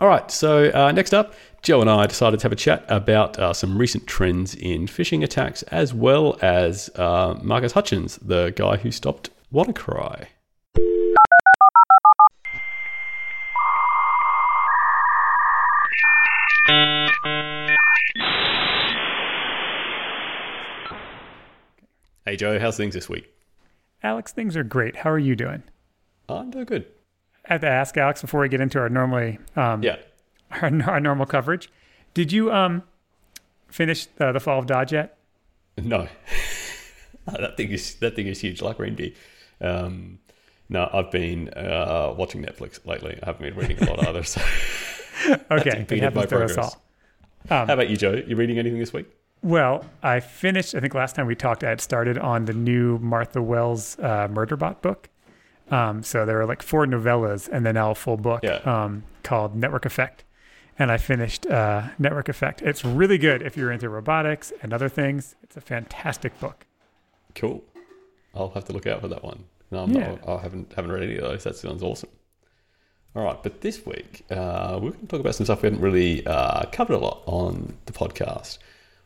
All 0.01 0.09
right, 0.09 0.31
so 0.31 0.71
uh, 0.73 0.93
next 0.93 1.13
up, 1.13 1.35
Joe 1.63 1.81
and 1.81 1.91
I 1.91 2.07
decided 2.07 2.39
to 2.41 2.45
have 2.45 2.53
a 2.53 2.57
chat 2.57 2.85
about 2.89 3.37
uh, 3.37 3.53
some 3.53 3.77
recent 3.77 4.07
trends 4.07 4.55
in 4.55 4.87
phishing 4.87 5.25
attacks, 5.25 5.63
as 5.65 5.93
well 5.93 6.39
as 6.41 6.89
Marcus 6.97 7.73
Hutchins, 7.73 8.17
the 8.19 8.53
guy 8.55 8.77
who 8.77 8.93
stopped 8.93 9.31
WannaCry. 9.53 10.29
Hey 22.27 22.37
Joe, 22.37 22.59
how's 22.59 22.77
things 22.77 22.93
this 22.93 23.09
week? 23.09 23.33
Alex, 24.03 24.33
things 24.33 24.55
are 24.55 24.63
great. 24.63 24.97
How 24.97 25.11
are 25.11 25.19
you 25.19 25.35
doing? 25.35 25.63
I'm 26.29 26.51
doing 26.51 26.67
good. 26.67 26.85
I 27.49 27.55
have 27.55 27.63
to 27.63 27.69
ask 27.69 27.97
Alex 27.97 28.21
before 28.21 28.43
we 28.43 28.51
get 28.51 28.61
into 28.61 28.79
our 28.79 28.91
normally 28.91 29.39
um, 29.57 29.83
Yeah. 29.83 29.97
our, 30.51 30.71
our 30.91 31.01
normal 31.01 31.25
coverage. 31.25 31.71
Did 32.13 32.33
you 32.33 32.53
um 32.53 32.83
finish 33.69 34.07
uh, 34.21 34.33
the 34.33 34.41
Fall 34.41 34.59
of 34.59 34.67
Dodge 34.67 34.93
yet? 34.93 35.17
No, 35.79 36.09
that 37.27 37.57
thing 37.57 37.71
is 37.71 37.95
that 37.97 38.15
thing 38.15 38.27
is 38.27 38.41
huge, 38.41 38.61
like 38.61 38.79
reindeer. 38.79 39.13
Um, 39.61 40.19
no, 40.69 40.91
I've 40.93 41.11
been 41.11 41.49
uh, 41.51 42.13
watching 42.19 42.43
Netflix 42.45 42.85
lately. 42.85 43.19
I 43.23 43.27
haven't 43.27 43.43
been 43.43 43.55
reading 43.57 43.83
a 43.83 43.91
lot 43.95 44.07
either. 44.07 44.23
So. 44.25 44.43
Okay, 45.51 45.87
it 45.89 46.01
happens 46.03 46.27
to 46.29 46.45
us 46.45 46.53
progress. 46.55 46.59
all. 46.59 46.83
How 47.67 47.73
about 47.75 47.89
you, 47.89 47.97
Joe? 47.97 48.23
You 48.27 48.37
reading 48.37 48.59
anything 48.59 48.79
this 48.79 48.93
week? 48.93 49.07
Well, 49.43 49.85
I 50.03 50.21
finished. 50.21 50.75
I 50.75 50.81
think 50.81 50.95
last 50.95 51.15
time 51.15 51.27
we 51.27 51.35
talked, 51.37 51.63
I 51.63 51.69
had 51.69 51.81
started 51.81 52.19
on 52.19 52.45
the 52.47 52.53
new 52.53 52.99
Martha 52.99 53.41
Wells 53.41 53.97
uh, 54.01 54.27
Murderbot 54.29 54.83
book. 54.83 55.09
Um, 55.71 56.03
so 56.03 56.27
there 56.27 56.41
are 56.41 56.47
like 56.47 56.63
four 56.63 56.87
novellas 56.87 57.49
and 57.49 57.65
then 57.65 57.75
now 57.75 57.91
a 57.91 57.95
full 57.95 58.17
book 58.17 58.41
Yeah. 58.43 58.57
um, 58.65 59.05
called 59.23 59.55
Network 59.55 59.85
Effect. 59.87 60.25
And 60.79 60.91
I 60.91 60.97
finished 60.97 61.47
uh, 61.47 61.89
Network 61.99 62.29
Effect. 62.29 62.63
It's 62.63 62.85
really 62.85 63.19
good 63.19 63.43
if 63.43 63.57
you're 63.57 63.71
into 63.71 63.89
robotics 63.89 64.53
and 64.63 64.73
other 64.73 64.89
things. 64.89 65.37
It's 65.43 65.57
a 65.57 65.61
fantastic 65.61 66.39
book. 66.41 66.67
Cool. 67.35 67.63
I'll 68.35 68.51
have 68.51 68.65
to 68.67 68.73
look 68.73 68.87
out 68.87 69.01
for 69.01 69.09
that 69.09 69.23
one. 69.23 69.45
No, 69.71 69.83
I'm 69.85 69.91
Yeah. 69.93 70.17
not, 70.25 70.29
I 70.29 70.41
haven't 70.43 70.73
haven't 70.75 70.91
read 70.93 71.03
any 71.03 71.17
of 71.17 71.23
those. 71.23 71.45
That 71.45 71.57
sounds 71.57 71.83
awesome. 71.83 72.11
All 73.19 73.25
right, 73.25 73.43
but 73.43 73.63
this 73.63 73.85
week 73.85 74.25
uh, 74.31 74.79
we're 74.81 74.91
going 74.91 75.01
to 75.01 75.07
talk 75.09 75.19
about 75.19 75.35
some 75.35 75.45
stuff 75.45 75.63
we 75.63 75.67
haven't 75.67 75.83
really 75.83 76.25
uh, 76.25 76.67
covered 76.71 76.95
a 76.95 76.99
lot 76.99 77.25
on 77.27 77.77
the 77.87 77.93
podcast. 77.93 78.59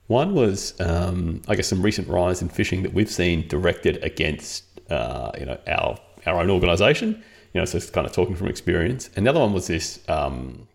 One 0.07 0.35
was, 0.35 0.79
um, 0.83 1.41
I 1.49 1.55
guess, 1.55 1.69
some 1.69 1.81
recent 1.81 2.09
rise 2.09 2.43
in 2.43 2.51
phishing 2.51 2.83
that 2.83 2.93
we've 2.93 3.09
seen 3.11 3.49
directed 3.49 4.05
against, 4.05 4.65
uh, 4.91 5.31
you 5.41 5.47
know, 5.47 5.59
our 5.67 5.99
our 6.27 6.41
own 6.43 6.51
organisation. 6.51 7.25
You 7.55 7.63
know, 7.63 7.65
so 7.65 7.79
it's 7.79 7.89
kind 7.89 8.07
of 8.07 8.13
talking 8.13 8.37
from 8.37 8.49
experience. 8.49 9.09
And 9.17 9.25
the 9.25 9.31
other 9.31 9.41
one 9.41 9.55
was 9.55 9.69
this, 9.69 10.07
um, 10.11 10.69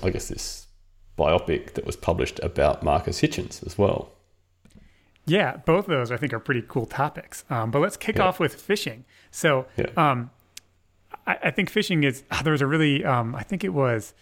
I 0.00 0.10
guess, 0.10 0.28
this 0.28 0.68
biopic 1.18 1.74
that 1.74 1.84
was 1.84 1.96
published 1.96 2.38
about 2.44 2.84
Marcus 2.84 3.20
Hitchens 3.20 3.66
as 3.66 3.76
well. 3.76 4.12
Yeah, 5.26 5.56
both 5.56 5.86
of 5.86 5.90
those 5.90 6.12
I 6.12 6.16
think 6.16 6.32
are 6.32 6.38
pretty 6.38 6.62
cool 6.68 6.86
topics. 6.86 7.44
Um, 7.50 7.72
but 7.72 7.80
let's 7.80 7.96
kick 7.96 8.18
Yeah. 8.18 8.26
off 8.26 8.38
with 8.38 8.54
phishing. 8.54 9.02
So 9.32 9.66
Yeah. 9.76 9.86
um, 9.96 10.30
I, 11.26 11.38
I 11.44 11.50
think 11.50 11.70
phishing 11.72 12.04
is 12.04 12.22
there 12.44 12.52
was 12.52 12.62
a 12.62 12.66
really 12.66 13.04
um, 13.04 13.34
I 13.34 13.42
think 13.42 13.64
it 13.64 13.70
was 13.74 14.14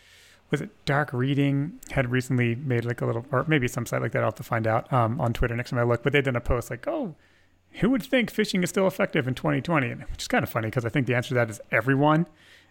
was 0.51 0.61
it 0.61 0.71
Dark 0.85 1.13
Reading 1.13 1.81
had 1.93 2.11
recently 2.11 2.55
made 2.55 2.85
like 2.85 3.01
a 3.01 3.07
little 3.07 3.25
or 3.33 3.45
maybe 3.49 3.69
some 3.69 3.87
site 3.87 4.03
like 4.03 4.13
that. 4.13 4.21
I'll 4.21 4.27
have 4.27 4.35
to 4.37 4.43
find 4.43 4.67
out 4.67 4.93
um, 4.93 5.21
on 5.21 5.33
Twitter 5.33 5.57
next 5.57 5.71
time 5.71 5.79
I 5.79 5.83
look. 5.85 6.03
But 6.03 6.13
they'd 6.13 6.25
done 6.25 6.37
a 6.37 6.41
post 6.41 6.71
like, 6.71 6.87
oh, 6.87 7.15
who 7.77 7.89
would 7.91 8.03
think 8.03 8.31
phishing 8.31 8.63
is 8.63 8.69
still 8.71 8.87
effective 8.87 9.27
in 9.27 9.35
2020? 9.35 9.91
And 9.91 10.01
which 10.11 10.23
is 10.23 10.29
kind 10.29 10.43
of 10.43 10.51
funny 10.51 10.67
because 10.69 10.85
I 10.85 10.91
think 10.91 11.07
the 11.07 11.15
answer 11.15 11.29
to 11.31 11.35
that 11.37 11.49
is 11.51 11.61
everyone. 11.71 12.27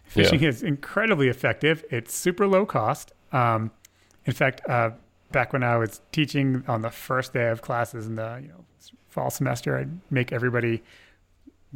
Phishing 0.08 0.40
Yeah. 0.42 0.48
is 0.48 0.62
incredibly 0.62 1.28
effective. 1.28 1.84
It's 1.90 2.14
super 2.14 2.46
low 2.46 2.66
cost. 2.66 3.12
Um, 3.32 3.72
in 4.26 4.32
fact, 4.32 4.60
uh, 4.68 4.90
back 5.32 5.52
when 5.52 5.64
I 5.64 5.76
was 5.76 6.02
teaching 6.12 6.62
on 6.68 6.82
the 6.82 6.90
first 6.90 7.32
day 7.32 7.48
of 7.48 7.62
classes 7.62 8.06
in 8.06 8.14
the 8.14 8.38
you 8.42 8.48
know 8.48 8.64
fall 9.08 9.30
semester, 9.30 9.76
I'd 9.76 9.90
make 10.10 10.30
everybody 10.32 10.82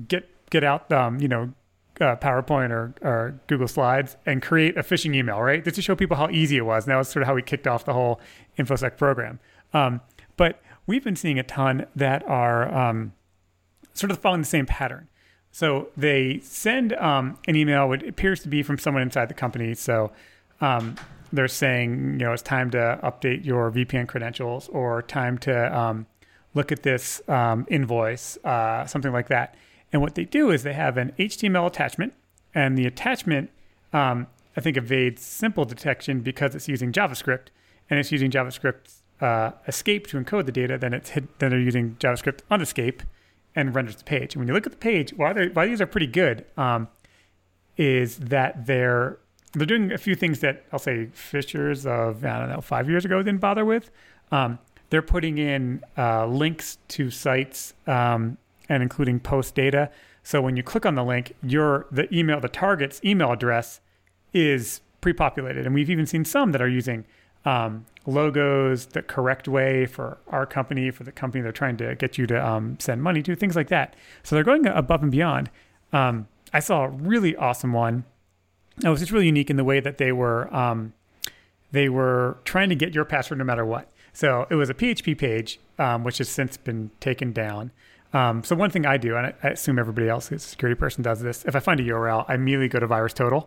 get 0.08 0.28
get 0.50 0.62
out 0.62 0.90
um, 0.92 1.18
you 1.20 1.26
know 1.28 1.52
uh, 2.00 2.16
PowerPoint 2.16 2.70
or, 2.70 2.94
or 3.02 3.40
Google 3.46 3.68
Slides 3.68 4.16
and 4.26 4.42
create 4.42 4.76
a 4.76 4.82
phishing 4.82 5.14
email, 5.14 5.40
right? 5.40 5.62
Just 5.64 5.76
to 5.76 5.82
show 5.82 5.96
people 5.96 6.16
how 6.16 6.28
easy 6.30 6.56
it 6.56 6.66
was. 6.66 6.84
And 6.84 6.92
that 6.92 6.96
was 6.96 7.08
sort 7.08 7.22
of 7.22 7.26
how 7.26 7.34
we 7.34 7.42
kicked 7.42 7.66
off 7.66 7.84
the 7.84 7.92
whole 7.92 8.20
InfoSec 8.58 8.96
program. 8.96 9.38
Um, 9.72 10.00
but 10.36 10.60
we've 10.86 11.04
been 11.04 11.16
seeing 11.16 11.38
a 11.38 11.42
ton 11.42 11.86
that 11.96 12.26
are 12.28 12.72
um, 12.74 13.12
sort 13.94 14.10
of 14.10 14.18
following 14.18 14.42
the 14.42 14.46
same 14.46 14.66
pattern. 14.66 15.08
So 15.50 15.88
they 15.96 16.40
send 16.42 16.92
um, 16.94 17.38
an 17.48 17.56
email, 17.56 17.88
what 17.88 18.06
appears 18.06 18.40
to 18.42 18.48
be 18.48 18.62
from 18.62 18.78
someone 18.78 19.02
inside 19.02 19.28
the 19.28 19.34
company. 19.34 19.74
So 19.74 20.12
um, 20.60 20.96
they're 21.32 21.48
saying, 21.48 22.20
you 22.20 22.26
know, 22.26 22.32
it's 22.32 22.42
time 22.42 22.70
to 22.72 22.98
update 23.02 23.44
your 23.44 23.70
VPN 23.70 24.06
credentials 24.06 24.68
or 24.68 25.02
time 25.02 25.38
to 25.38 25.78
um, 25.78 26.06
look 26.54 26.72
at 26.72 26.82
this 26.82 27.26
um, 27.28 27.66
invoice, 27.68 28.36
uh, 28.44 28.86
something 28.86 29.12
like 29.12 29.28
that. 29.28 29.54
And 29.92 30.02
what 30.02 30.14
they 30.14 30.24
do 30.24 30.50
is 30.50 30.62
they 30.62 30.72
have 30.72 30.96
an 30.96 31.12
HTML 31.18 31.66
attachment, 31.66 32.14
and 32.54 32.76
the 32.76 32.86
attachment, 32.86 33.50
um, 33.92 34.26
I 34.56 34.60
think, 34.60 34.76
evades 34.76 35.22
simple 35.22 35.64
detection 35.64 36.20
because 36.20 36.54
it's 36.54 36.68
using 36.68 36.92
JavaScript, 36.92 37.48
and 37.88 37.98
it's 37.98 38.10
using 38.10 38.30
JavaScript 38.30 39.00
uh, 39.20 39.52
escape 39.66 40.06
to 40.08 40.18
encode 40.20 40.46
the 40.46 40.52
data. 40.52 40.76
Then 40.76 40.92
it's 40.92 41.10
then 41.10 41.28
they're 41.38 41.58
using 41.58 41.96
JavaScript 41.96 42.40
on 42.50 42.60
escape 42.60 43.02
and 43.54 43.74
renders 43.74 43.96
the 43.96 44.04
page. 44.04 44.34
And 44.34 44.40
when 44.40 44.48
you 44.48 44.54
look 44.54 44.66
at 44.66 44.72
the 44.72 44.78
page, 44.78 45.12
why, 45.16 45.32
why 45.46 45.66
these 45.66 45.80
are 45.80 45.86
pretty 45.86 46.06
good 46.06 46.44
um, 46.56 46.88
is 47.76 48.18
that 48.18 48.66
they're 48.66 49.18
they're 49.54 49.66
doing 49.66 49.90
a 49.90 49.98
few 49.98 50.14
things 50.14 50.40
that 50.40 50.66
I'll 50.70 50.78
say 50.78 51.08
phishers 51.14 51.86
of 51.86 52.24
I 52.24 52.38
don't 52.38 52.50
know 52.50 52.60
five 52.60 52.88
years 52.88 53.04
ago 53.04 53.22
didn't 53.22 53.40
bother 53.40 53.64
with. 53.64 53.90
Um, 54.30 54.58
they're 54.90 55.02
putting 55.02 55.38
in 55.38 55.82
uh, 55.96 56.26
links 56.26 56.78
to 56.88 57.10
sites 57.10 57.74
um, 57.86 58.36
and 58.68 58.82
including 58.82 59.20
post 59.20 59.54
data. 59.54 59.90
So 60.22 60.40
when 60.40 60.56
you 60.56 60.62
click 60.62 60.84
on 60.84 60.94
the 60.94 61.04
link, 61.04 61.34
your 61.42 61.86
the 61.90 62.12
email 62.14 62.40
the 62.40 62.48
target's 62.48 63.00
email 63.04 63.32
address 63.32 63.80
is 64.32 64.80
pre-populated, 65.00 65.66
and 65.66 65.74
we've 65.74 65.90
even 65.90 66.06
seen 66.06 66.24
some 66.24 66.52
that 66.52 66.60
are 66.60 66.68
using 66.68 67.04
um, 67.44 67.86
logos 68.06 68.86
the 68.86 69.02
correct 69.02 69.46
way 69.46 69.86
for 69.86 70.18
our 70.28 70.46
company, 70.46 70.90
for 70.90 71.04
the 71.04 71.12
company 71.12 71.42
they're 71.42 71.52
trying 71.52 71.76
to 71.76 71.94
get 71.94 72.18
you 72.18 72.26
to 72.26 72.44
um, 72.44 72.76
send 72.80 73.02
money 73.02 73.22
to, 73.22 73.36
things 73.36 73.54
like 73.54 73.68
that. 73.68 73.94
So 74.24 74.34
they're 74.34 74.44
going 74.44 74.66
above 74.66 75.02
and 75.02 75.12
beyond. 75.12 75.50
Um, 75.92 76.26
I 76.52 76.60
saw 76.60 76.84
a 76.84 76.88
really 76.88 77.36
awesome 77.36 77.72
one. 77.72 78.04
It 78.84 78.88
was 78.88 79.00
just 79.00 79.12
really 79.12 79.26
unique 79.26 79.48
in 79.48 79.56
the 79.56 79.64
way 79.64 79.80
that 79.80 79.98
they 79.98 80.12
were 80.12 80.52
um, 80.54 80.92
they 81.72 81.88
were 81.88 82.38
trying 82.44 82.68
to 82.68 82.74
get 82.74 82.94
your 82.94 83.04
password 83.04 83.38
no 83.38 83.44
matter 83.44 83.64
what. 83.64 83.90
So 84.12 84.46
it 84.50 84.54
was 84.54 84.70
a 84.70 84.74
PHP 84.74 85.18
page, 85.18 85.60
um, 85.78 86.04
which 86.04 86.18
has 86.18 86.28
since 86.28 86.56
been 86.56 86.90
taken 87.00 87.32
down. 87.32 87.70
Um, 88.16 88.42
so 88.44 88.56
one 88.56 88.70
thing 88.70 88.86
I 88.86 88.96
do, 88.96 89.16
and 89.16 89.26
I, 89.26 89.34
I 89.42 89.48
assume 89.50 89.78
everybody 89.78 90.08
else 90.08 90.28
who's 90.28 90.44
a 90.44 90.48
security 90.48 90.78
person 90.78 91.02
does 91.02 91.20
this, 91.20 91.44
if 91.44 91.54
I 91.54 91.60
find 91.60 91.78
a 91.80 91.82
URL, 91.82 92.24
I 92.28 92.34
immediately 92.34 92.68
go 92.68 92.80
to 92.80 92.88
VirusTotal, 92.88 93.46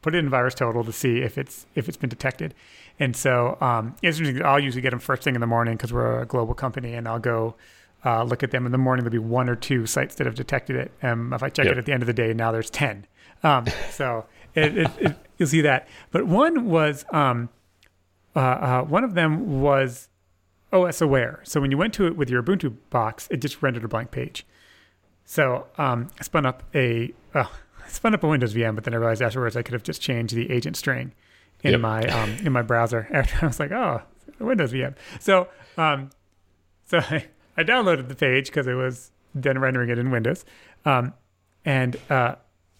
put 0.00 0.14
it 0.14 0.18
in 0.18 0.30
VirusTotal 0.30 0.84
to 0.86 0.92
see 0.92 1.18
if 1.22 1.36
it's 1.36 1.66
if 1.74 1.88
it's 1.88 1.96
been 1.96 2.10
detected. 2.10 2.54
And 3.00 3.16
so 3.16 3.58
um, 3.60 3.96
it's 4.02 4.18
interesting. 4.18 4.44
I'll 4.44 4.60
usually 4.60 4.82
get 4.82 4.90
them 4.90 5.00
first 5.00 5.22
thing 5.24 5.34
in 5.34 5.40
the 5.40 5.46
morning 5.46 5.76
because 5.76 5.92
we're 5.92 6.22
a 6.22 6.26
global 6.26 6.54
company, 6.54 6.94
and 6.94 7.08
I'll 7.08 7.18
go 7.18 7.56
uh, 8.04 8.22
look 8.22 8.42
at 8.44 8.52
them 8.52 8.64
in 8.64 8.72
the 8.72 8.78
morning. 8.78 9.04
There'll 9.04 9.12
be 9.22 9.28
one 9.28 9.48
or 9.48 9.56
two 9.56 9.86
sites 9.86 10.14
that 10.16 10.26
have 10.26 10.36
detected 10.36 10.76
it. 10.76 10.92
And 11.02 11.32
if 11.34 11.42
I 11.42 11.48
check 11.48 11.64
Yep. 11.66 11.74
it 11.74 11.78
at 11.78 11.86
the 11.86 11.92
end 11.92 12.02
of 12.04 12.06
the 12.06 12.12
day, 12.12 12.32
now 12.32 12.52
there's 12.52 12.70
ten. 12.70 13.06
Um, 13.42 13.66
so 13.90 14.26
it, 14.54 14.78
it, 14.78 14.90
it, 15.00 15.16
you'll 15.36 15.48
see 15.48 15.62
that. 15.62 15.88
But 16.12 16.26
one 16.26 16.66
was 16.66 17.04
um, 17.10 17.48
uh, 18.36 18.38
uh, 18.40 18.82
one 18.82 19.02
of 19.02 19.14
them 19.14 19.60
was 19.60 20.08
OS 20.72 21.00
aware. 21.00 21.40
So 21.44 21.60
when 21.60 21.70
you 21.70 21.78
went 21.78 21.94
to 21.94 22.06
it 22.06 22.16
with 22.16 22.28
your 22.28 22.42
Ubuntu 22.42 22.76
box, 22.90 23.28
it 23.30 23.38
just 23.38 23.62
rendered 23.62 23.84
a 23.84 23.88
blank 23.88 24.10
page. 24.10 24.46
So 25.24 25.66
um, 25.78 26.08
I 26.18 26.22
spun 26.22 26.46
up 26.46 26.62
a 26.74 27.12
uh, 27.34 27.44
I 27.84 27.88
spun 27.88 28.14
up 28.14 28.22
a 28.22 28.28
Windows 28.28 28.54
VM, 28.54 28.74
but 28.74 28.84
then 28.84 28.94
I 28.94 28.96
realized 28.96 29.22
afterwards 29.22 29.56
I 29.56 29.62
could 29.62 29.72
have 29.74 29.82
just 29.82 30.00
changed 30.00 30.34
the 30.34 30.50
agent 30.50 30.76
string 30.76 31.12
in 31.62 31.72
Yep. 31.72 31.80
my 31.80 32.02
um, 32.06 32.36
in 32.44 32.52
my 32.52 32.62
browser. 32.62 33.08
After 33.12 33.44
I 33.44 33.46
was 33.48 33.58
like, 33.60 33.72
oh, 33.72 34.02
Windows 34.38 34.72
VM. 34.72 34.94
So 35.20 35.48
um, 35.76 36.10
so 36.84 36.98
I, 37.10 37.26
I 37.56 37.64
downloaded 37.64 38.08
the 38.08 38.14
page 38.14 38.46
because 38.46 38.66
it 38.66 38.74
was 38.74 39.10
then 39.34 39.58
rendering 39.58 39.90
it 39.90 39.98
in 39.98 40.10
Windows, 40.10 40.44
um, 40.84 41.12
and 41.64 41.96
uh, 42.08 42.36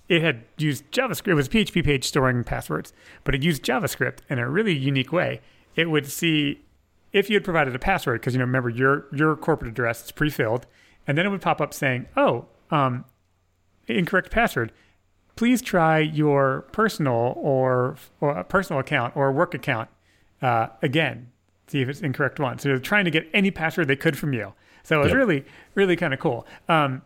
it 0.08 0.22
had 0.22 0.42
used 0.58 0.90
JavaScript. 0.92 1.28
It 1.28 1.34
was 1.34 1.48
a 1.48 1.50
PHP 1.50 1.84
page 1.84 2.04
storing 2.04 2.44
passwords, 2.44 2.92
but 3.24 3.34
it 3.34 3.42
used 3.42 3.62
JavaScript 3.64 4.18
in 4.30 4.38
a 4.38 4.48
really 4.48 4.76
unique 4.76 5.12
way. 5.12 5.40
It 5.74 5.90
would 5.90 6.06
see 6.06 6.62
if 7.16 7.30
you 7.30 7.34
had 7.36 7.44
provided 7.44 7.74
a 7.74 7.78
password, 7.78 8.20
because 8.20 8.34
you 8.34 8.38
know, 8.38 8.44
remember 8.44 8.68
your 8.68 9.06
your 9.12 9.34
corporate 9.36 9.70
address 9.70 10.04
is 10.04 10.12
pre-filled, 10.12 10.66
and 11.06 11.16
then 11.16 11.24
it 11.26 11.30
would 11.30 11.40
pop 11.40 11.60
up 11.60 11.72
saying, 11.72 12.06
"Oh, 12.16 12.46
um, 12.70 13.04
incorrect 13.86 14.30
password. 14.30 14.72
Please 15.34 15.60
try 15.60 15.98
your 15.98 16.62
personal 16.72 17.34
or, 17.36 17.96
or 18.20 18.30
a 18.38 18.44
personal 18.44 18.80
account 18.80 19.14
or 19.16 19.30
work 19.32 19.52
account 19.54 19.90
uh, 20.40 20.68
again. 20.82 21.30
See 21.68 21.80
if 21.82 21.88
it's 21.88 22.00
incorrect 22.00 22.38
one." 22.38 22.58
So 22.58 22.68
they're 22.68 22.78
trying 22.78 23.04
to 23.06 23.10
get 23.10 23.28
any 23.34 23.50
password 23.50 23.88
they 23.88 23.96
could 23.96 24.16
from 24.18 24.32
you. 24.32 24.52
So 24.82 25.00
it 25.00 25.04
was 25.04 25.08
Yep. 25.12 25.16
really 25.16 25.44
really 25.74 25.96
kind 25.96 26.14
of 26.14 26.20
cool. 26.20 26.46
Um, 26.68 27.02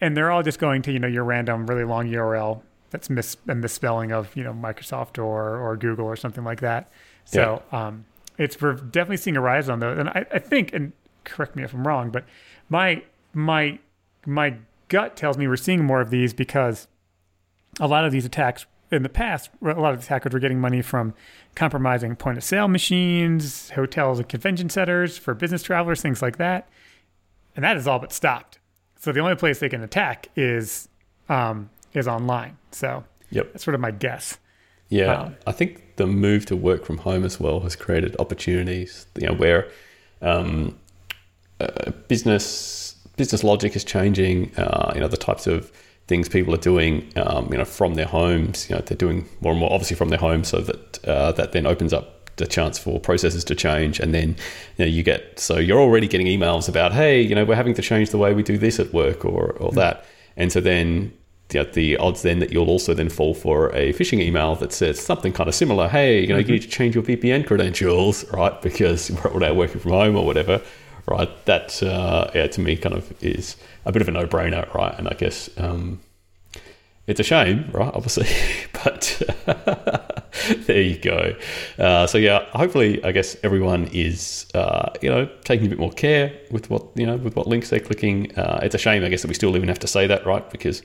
and 0.00 0.16
they're 0.16 0.30
all 0.30 0.42
just 0.42 0.58
going 0.58 0.82
to 0.82 0.92
you 0.92 0.98
know 0.98 1.08
your 1.08 1.24
random 1.24 1.66
really 1.66 1.84
long 1.84 2.08
URL 2.08 2.62
that's 2.90 3.08
mis- 3.10 3.36
a 3.48 3.54
misspelling 3.54 4.10
of 4.12 4.34
you 4.36 4.42
know 4.44 4.52
Microsoft 4.52 5.18
or 5.22 5.58
or 5.58 5.76
Google 5.76 6.06
or 6.06 6.16
something 6.16 6.44
like 6.44 6.60
that. 6.60 6.90
So 7.24 7.62
um, 7.70 8.04
it's 8.40 8.60
we're 8.60 8.74
definitely 8.74 9.18
seeing 9.18 9.36
a 9.36 9.40
rise 9.40 9.68
on 9.68 9.78
those, 9.80 9.98
and 9.98 10.08
I, 10.08 10.26
I 10.32 10.38
think 10.38 10.72
and 10.72 10.92
correct 11.24 11.54
me 11.56 11.62
if 11.62 11.72
I'm 11.74 11.86
wrong, 11.86 12.10
but 12.10 12.24
my 12.68 13.02
my 13.32 13.78
my 14.26 14.54
gut 14.88 15.16
tells 15.16 15.38
me 15.38 15.46
we're 15.46 15.56
seeing 15.56 15.84
more 15.84 16.00
of 16.00 16.10
these 16.10 16.34
because 16.34 16.88
a 17.78 17.86
lot 17.86 18.04
of 18.04 18.12
these 18.12 18.24
attacks 18.24 18.66
in 18.90 19.02
the 19.04 19.08
past, 19.08 19.50
a 19.62 19.66
lot 19.74 19.94
of 19.94 20.00
these 20.00 20.08
hackers 20.08 20.32
were 20.32 20.40
getting 20.40 20.60
money 20.60 20.82
from 20.82 21.14
compromising 21.54 22.16
point 22.16 22.36
of 22.38 22.42
sale 22.42 22.66
machines, 22.66 23.70
hotels 23.70 24.18
and 24.18 24.28
convention 24.28 24.68
centers 24.68 25.16
for 25.16 25.32
business 25.32 25.62
travelers, 25.62 26.00
things 26.02 26.20
like 26.20 26.38
that. 26.38 26.68
And 27.54 27.64
that 27.64 27.76
is 27.76 27.86
all 27.86 27.98
but 28.00 28.12
stopped. 28.12 28.58
so 28.98 29.12
the 29.12 29.20
only 29.20 29.36
place 29.36 29.60
they 29.60 29.68
can 29.68 29.82
attack 29.82 30.28
is 30.36 30.88
um, 31.28 31.70
is 31.94 32.08
online. 32.08 32.56
So 32.72 33.04
Yep. 33.30 33.52
that's 33.52 33.64
sort 33.64 33.76
of 33.76 33.80
my 33.80 33.92
guess. 33.92 34.38
Yeah, 34.88 35.12
Um, 35.12 35.36
I 35.46 35.52
think 35.52 35.89
the 36.00 36.06
move 36.06 36.46
to 36.46 36.56
work 36.56 36.84
from 36.84 36.98
home 36.98 37.24
as 37.24 37.38
well 37.38 37.60
has 37.60 37.76
created 37.76 38.16
opportunities. 38.18 39.06
You 39.20 39.28
know, 39.28 39.34
where 39.34 39.68
um, 40.22 40.78
uh, 41.60 41.90
business 42.08 42.94
business 43.16 43.44
logic 43.44 43.76
is 43.76 43.84
changing. 43.84 44.56
Uh, 44.56 44.92
you 44.94 45.00
know, 45.00 45.08
the 45.08 45.18
types 45.18 45.46
of 45.46 45.70
things 46.06 46.28
people 46.28 46.54
are 46.54 46.64
doing. 46.72 47.12
Um, 47.16 47.52
you 47.52 47.58
know, 47.58 47.66
from 47.66 47.94
their 47.94 48.06
homes. 48.06 48.68
You 48.68 48.76
know, 48.76 48.82
they're 48.82 48.96
doing 48.96 49.28
more 49.40 49.52
and 49.52 49.60
more 49.60 49.72
obviously 49.72 49.96
from 49.96 50.08
their 50.08 50.18
homes, 50.18 50.48
so 50.48 50.60
that 50.60 51.04
uh, 51.04 51.32
that 51.32 51.52
then 51.52 51.66
opens 51.66 51.92
up 51.92 52.06
the 52.36 52.46
chance 52.46 52.78
for 52.78 52.98
processes 52.98 53.44
to 53.44 53.54
change, 53.54 54.00
and 54.00 54.14
then 54.14 54.30
you 54.76 54.84
know 54.84 54.86
you 54.86 55.02
get 55.02 55.38
so 55.38 55.58
you're 55.58 55.80
already 55.80 56.08
getting 56.08 56.26
emails 56.26 56.66
about 56.68 56.92
hey, 56.92 57.20
you 57.20 57.34
know, 57.34 57.44
we're 57.44 57.62
having 57.62 57.74
to 57.74 57.82
change 57.82 58.08
the 58.08 58.18
way 58.18 58.32
we 58.32 58.42
do 58.42 58.56
this 58.56 58.80
at 58.80 58.92
work 58.94 59.24
or 59.24 59.52
or 59.64 59.70
that, 59.72 60.06
and 60.36 60.50
so 60.50 60.60
then 60.60 61.12
the, 61.50 61.64
the 61.64 61.96
odds 61.98 62.22
then 62.22 62.38
that 62.38 62.52
you'll 62.52 62.68
also 62.68 62.94
then 62.94 63.08
fall 63.08 63.34
for 63.34 63.68
a 63.74 63.92
phishing 63.92 64.20
email 64.20 64.54
that 64.56 64.72
says 64.72 64.98
something 64.98 65.32
kind 65.32 65.48
of 65.48 65.54
similar. 65.54 65.88
Hey, 65.88 66.22
you 66.22 66.28
know, 66.28 66.38
you 66.38 66.52
need 66.52 66.62
to 66.62 66.68
change 66.68 66.94
your 66.94 67.04
VPN 67.04 67.46
credentials, 67.46 68.24
right? 68.32 68.60
Because 68.62 69.10
we're 69.24 69.30
all 69.30 69.40
now 69.40 69.54
working 69.54 69.80
from 69.80 69.92
home 69.92 70.16
or 70.16 70.24
whatever, 70.24 70.60
right? 71.06 71.44
That, 71.46 71.82
uh, 71.82 72.30
yeah, 72.34 72.46
to 72.48 72.60
me 72.60 72.76
kind 72.76 72.94
of 72.94 73.12
is 73.22 73.56
a 73.84 73.92
bit 73.92 74.02
of 74.02 74.08
a 74.08 74.12
no 74.12 74.26
brainer, 74.26 74.72
right? 74.74 74.96
And 74.98 75.08
I 75.08 75.14
guess 75.14 75.50
um, 75.58 76.00
it's 77.06 77.20
a 77.20 77.24
shame, 77.24 77.68
right? 77.72 77.92
Obviously, 77.92 78.28
but 78.84 79.20
there 80.66 80.80
you 80.80 80.98
go. 80.98 81.34
Uh, 81.78 82.06
so 82.06 82.18
yeah, 82.18 82.44
hopefully, 82.52 83.02
I 83.04 83.12
guess 83.12 83.36
everyone 83.42 83.88
is, 83.92 84.46
uh, 84.54 84.92
you 85.02 85.10
know, 85.10 85.28
taking 85.44 85.66
a 85.66 85.70
bit 85.70 85.78
more 85.78 85.90
care 85.90 86.32
with 86.50 86.70
what 86.70 86.86
you 86.94 87.06
know 87.06 87.16
with 87.16 87.34
what 87.36 87.46
links 87.46 87.70
they're 87.70 87.80
clicking. 87.80 88.36
Uh, 88.38 88.60
it's 88.62 88.74
a 88.74 88.78
shame, 88.78 89.04
I 89.04 89.08
guess, 89.08 89.22
that 89.22 89.28
we 89.28 89.34
still 89.34 89.56
even 89.56 89.68
have 89.68 89.80
to 89.80 89.88
say 89.88 90.06
that, 90.06 90.24
right? 90.24 90.48
Because 90.50 90.82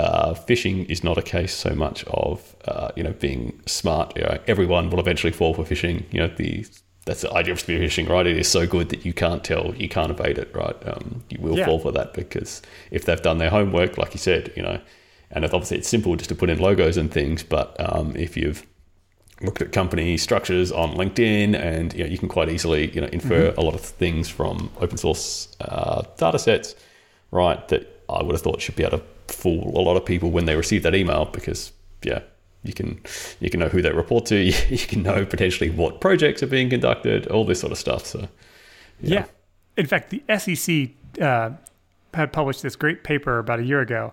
uh, 0.00 0.34
phishing 0.34 0.88
is 0.90 1.04
not 1.04 1.18
a 1.18 1.22
case 1.22 1.52
so 1.54 1.74
much 1.74 2.04
of 2.04 2.56
uh, 2.66 2.90
you 2.96 3.02
know 3.02 3.12
being 3.12 3.60
smart. 3.66 4.16
You 4.16 4.22
know, 4.24 4.38
everyone 4.46 4.90
will 4.90 5.00
eventually 5.00 5.32
fall 5.32 5.52
for 5.54 5.64
phishing. 5.64 6.04
You 6.12 6.20
know 6.20 6.28
the 6.42 6.66
that's 7.06 7.22
the 7.22 7.32
idea 7.32 7.52
of 7.52 7.60
spear 7.60 7.78
phishing, 7.80 8.08
right? 8.08 8.26
It 8.26 8.36
is 8.36 8.48
so 8.48 8.66
good 8.66 8.90
that 8.90 9.04
you 9.06 9.12
can't 9.12 9.42
tell, 9.42 9.74
you 9.74 9.88
can't 9.88 10.10
evade 10.10 10.38
it, 10.38 10.50
right? 10.54 10.76
Um, 10.86 11.24
you 11.30 11.38
will 11.40 11.56
Yeah. 11.56 11.64
fall 11.66 11.78
for 11.78 11.92
that 11.92 12.12
because 12.14 12.60
if 12.90 13.04
they've 13.04 13.20
done 13.22 13.38
their 13.38 13.50
homework, 13.50 13.96
like 13.98 14.12
you 14.12 14.18
said, 14.18 14.52
you 14.54 14.62
know, 14.62 14.78
and 15.30 15.44
if 15.44 15.54
obviously 15.54 15.78
it's 15.78 15.88
simple 15.88 16.14
just 16.16 16.28
to 16.28 16.34
put 16.34 16.50
in 16.50 16.58
logos 16.58 16.96
and 16.98 17.10
things, 17.10 17.42
but 17.42 17.74
um, 17.78 18.14
if 18.16 18.36
you've 18.36 18.66
looked 19.42 19.62
at 19.62 19.72
company 19.72 20.18
structures 20.18 20.70
on 20.70 20.90
LinkedIn, 20.94 21.54
and 21.58 21.94
you 21.94 22.04
know 22.04 22.10
you 22.10 22.18
can 22.18 22.28
quite 22.28 22.48
easily 22.50 22.90
you 22.94 23.00
know 23.00 23.08
infer 23.08 23.54
a 23.56 23.62
lot 23.62 23.74
of 23.74 23.80
things 23.80 24.28
from 24.28 24.70
open 24.80 24.98
source 24.98 25.48
uh, 25.62 26.02
data 26.18 26.38
sets, 26.38 26.74
right? 27.30 27.66
That 27.68 28.02
I 28.10 28.22
would 28.22 28.32
have 28.32 28.42
thought 28.42 28.60
should 28.60 28.76
be 28.76 28.84
able 28.84 28.98
to 28.98 29.04
fool 29.32 29.72
a 29.78 29.82
lot 29.82 29.96
of 29.96 30.04
people 30.04 30.30
when 30.30 30.46
they 30.46 30.56
receive 30.56 30.82
that 30.82 30.94
email 30.94 31.26
because 31.26 31.72
yeah, 32.02 32.20
you 32.62 32.72
can 32.72 33.00
you 33.40 33.50
can 33.50 33.60
know 33.60 33.68
who 33.68 33.82
they 33.82 33.92
report 33.92 34.26
to, 34.26 34.36
you 34.68 34.78
can 34.78 35.02
know 35.02 35.24
potentially 35.24 35.70
what 35.70 36.00
projects 36.00 36.42
are 36.42 36.48
being 36.48 36.70
conducted, 36.70 37.26
all 37.28 37.44
this 37.44 37.60
sort 37.60 37.72
of 37.72 37.78
stuff. 37.78 38.06
So 38.06 38.28
Yeah. 39.00 39.26
In 39.76 39.86
fact, 39.86 40.10
the 40.10 40.22
SEC 40.38 40.90
uh, 41.20 41.50
had 42.14 42.32
published 42.32 42.62
this 42.62 42.76
great 42.76 43.04
paper 43.04 43.38
about 43.38 43.60
a 43.60 43.64
year 43.64 43.80
ago 43.80 44.12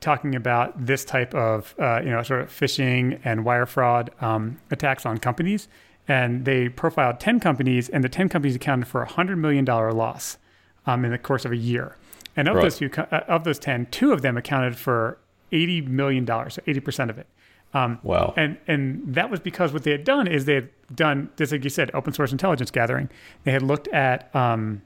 talking 0.00 0.34
about 0.34 0.84
this 0.84 1.04
type 1.04 1.34
of, 1.34 1.74
uh, 1.78 2.00
you 2.04 2.10
know, 2.10 2.22
sort 2.22 2.40
of 2.40 2.48
phishing 2.48 3.18
and 3.24 3.44
wire 3.44 3.66
fraud 3.66 4.10
um, 4.20 4.58
attacks 4.70 5.06
on 5.06 5.16
companies. 5.18 5.68
And 6.08 6.44
they 6.44 6.68
profiled 6.68 7.20
10 7.20 7.38
companies, 7.38 7.88
and 7.88 8.02
the 8.02 8.08
10 8.08 8.28
companies 8.28 8.56
accounted 8.56 8.88
for 8.88 9.02
a 9.02 9.06
$100 9.06 9.38
million 9.38 9.64
loss 9.64 10.36
um, 10.84 11.04
in 11.04 11.12
the 11.12 11.18
course 11.18 11.44
of 11.44 11.52
a 11.52 11.56
year. 11.56 11.96
And 12.36 12.48
of 12.48 12.56
Right. 12.56 12.62
those 12.62 12.78
few, 12.78 12.90
uh, 12.96 13.20
of 13.28 13.44
those 13.44 13.58
10, 13.58 13.86
two 13.90 14.12
of 14.12 14.22
them 14.22 14.36
accounted 14.36 14.76
for 14.76 15.18
$80 15.52 15.86
million, 15.86 16.26
so 16.26 16.62
80% 16.66 17.10
of 17.10 17.18
it. 17.18 17.26
Um, 17.74 17.98
wow, 18.02 18.34
and 18.36 18.58
and 18.68 19.14
that 19.14 19.30
was 19.30 19.40
because 19.40 19.72
what 19.72 19.82
they 19.82 19.92
had 19.92 20.04
done 20.04 20.26
is 20.26 20.44
they 20.44 20.56
had 20.56 20.68
done 20.94 21.30
just 21.38 21.52
like 21.52 21.64
you 21.64 21.70
said, 21.70 21.90
open 21.94 22.12
source 22.12 22.30
intelligence 22.30 22.70
gathering. 22.70 23.08
They 23.44 23.52
had 23.52 23.62
looked 23.62 23.88
at 23.88 24.34
um, 24.36 24.82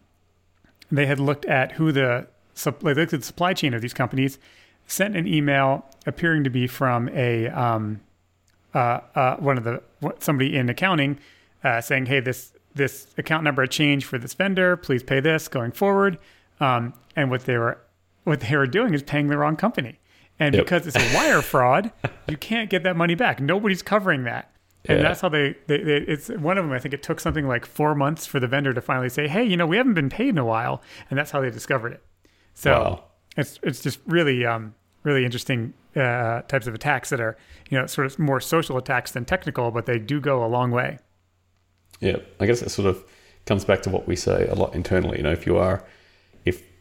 they 0.93 1.07
had 1.07 1.19
looked 1.19 1.45
at 1.47 1.73
who 1.73 1.91
the 1.91 2.29
they 2.65 2.95
looked 2.95 3.13
at 3.13 3.21
the 3.21 3.27
supply 3.27 3.55
chain 3.55 3.75
of 3.75 3.83
these 3.83 3.93
companies, 3.93 4.39
sent 4.87 5.17
an 5.17 5.27
email 5.27 5.85
appearing 6.07 6.45
to 6.45 6.51
be 6.51 6.69
from 6.69 7.09
a 7.09 7.49
um, 7.49 8.03
uh, 8.73 9.01
uh, 9.17 9.37
one 9.39 9.59
of 9.59 9.65
the 9.65 9.83
somebody 10.21 10.57
in 10.57 10.69
accounting 10.69 11.19
uh, 11.65 11.81
saying, 11.81 12.07
"Hey, 12.07 12.21
this 12.21 12.53
this 12.77 13.09
account 13.19 13.43
number 13.43 13.67
changed 13.67 14.07
for 14.07 14.17
this 14.17 14.35
vendor. 14.35 14.77
Please 14.77 15.03
pay 15.03 15.19
this 15.19 15.49
going 15.49 15.73
forward." 15.73 16.19
Um, 16.61 16.95
and 17.14 17.31
what 17.31 17.42
they 17.45 17.57
were 17.57 17.79
what 18.25 18.40
they 18.40 18.57
were 18.57 18.66
doing 18.66 18.92
is 18.95 19.03
paying 19.03 19.29
the 19.29 19.38
wrong 19.38 19.57
company. 19.57 19.99
And 20.38 20.55
Yep. 20.55 20.64
because 20.64 20.87
it's 20.87 20.97
a 20.97 21.14
wire 21.14 21.40
fraud, 21.53 21.92
you 22.29 22.37
can't 22.37 22.69
get 22.69 22.83
that 22.83 22.97
money 22.97 23.14
back. 23.14 23.40
Nobody's 23.40 23.83
covering 23.83 24.25
that. 24.25 24.51
And 24.88 24.99
Yeah. 24.99 25.03
that's 25.05 25.21
how 25.21 25.29
they, 25.29 25.55
they, 25.69 25.79
they, 25.83 25.97
it's 25.99 26.29
one 26.29 26.59
of 26.59 26.64
them. 26.64 26.73
I 26.73 26.79
think 26.79 26.92
it 26.92 27.03
took 27.03 27.21
something 27.21 27.47
like 27.47 27.64
four 27.64 27.95
months 27.95 28.27
for 28.27 28.40
the 28.40 28.47
vendor 28.49 28.73
to 28.75 28.81
finally 28.81 29.09
say, 29.09 29.29
Hey, 29.29 29.45
you 29.45 29.57
know, 29.57 29.66
we 29.66 29.77
haven't 29.77 29.95
been 29.95 30.11
paid 30.11 30.31
in 30.31 30.38
a 30.38 30.45
while. 30.45 30.83
And 31.09 31.19
that's 31.19 31.31
how 31.31 31.40
they 31.40 31.51
discovered 31.51 31.92
it. 31.92 32.03
So 32.55 32.73
Wow. 32.73 33.05
it's, 33.37 33.59
it's 33.62 33.81
just 33.81 34.01
really, 34.07 34.45
um, 34.45 34.75
really 35.05 35.25
interesting, 35.25 35.73
uh, 35.95 36.42
types 36.42 36.66
of 36.66 36.75
attacks 36.75 37.11
that 37.11 37.21
are, 37.21 37.37
you 37.71 37.79
know, 37.79 37.87
sort 37.87 38.07
of 38.07 38.19
more 38.19 38.40
social 38.40 38.77
attacks 38.77 39.12
than 39.12 39.25
technical, 39.25 39.71
but 39.71 39.87
they 39.87 39.99
do 40.01 40.21
go 40.21 40.45
a 40.45 40.49
long 40.49 40.71
way. 40.73 40.99
Yeah, 42.01 42.16
I 42.40 42.47
guess 42.47 42.61
it 42.61 42.71
sort 42.71 42.88
of 42.88 43.05
comes 43.47 43.64
back 43.64 43.83
to 43.83 43.90
what 43.90 44.07
we 44.09 44.16
say 44.16 44.47
a 44.49 44.55
lot 44.55 44.75
internally. 44.75 45.19
You 45.19 45.23
know, 45.23 45.33
if 45.33 45.47
you 45.47 45.57
are, 45.57 45.85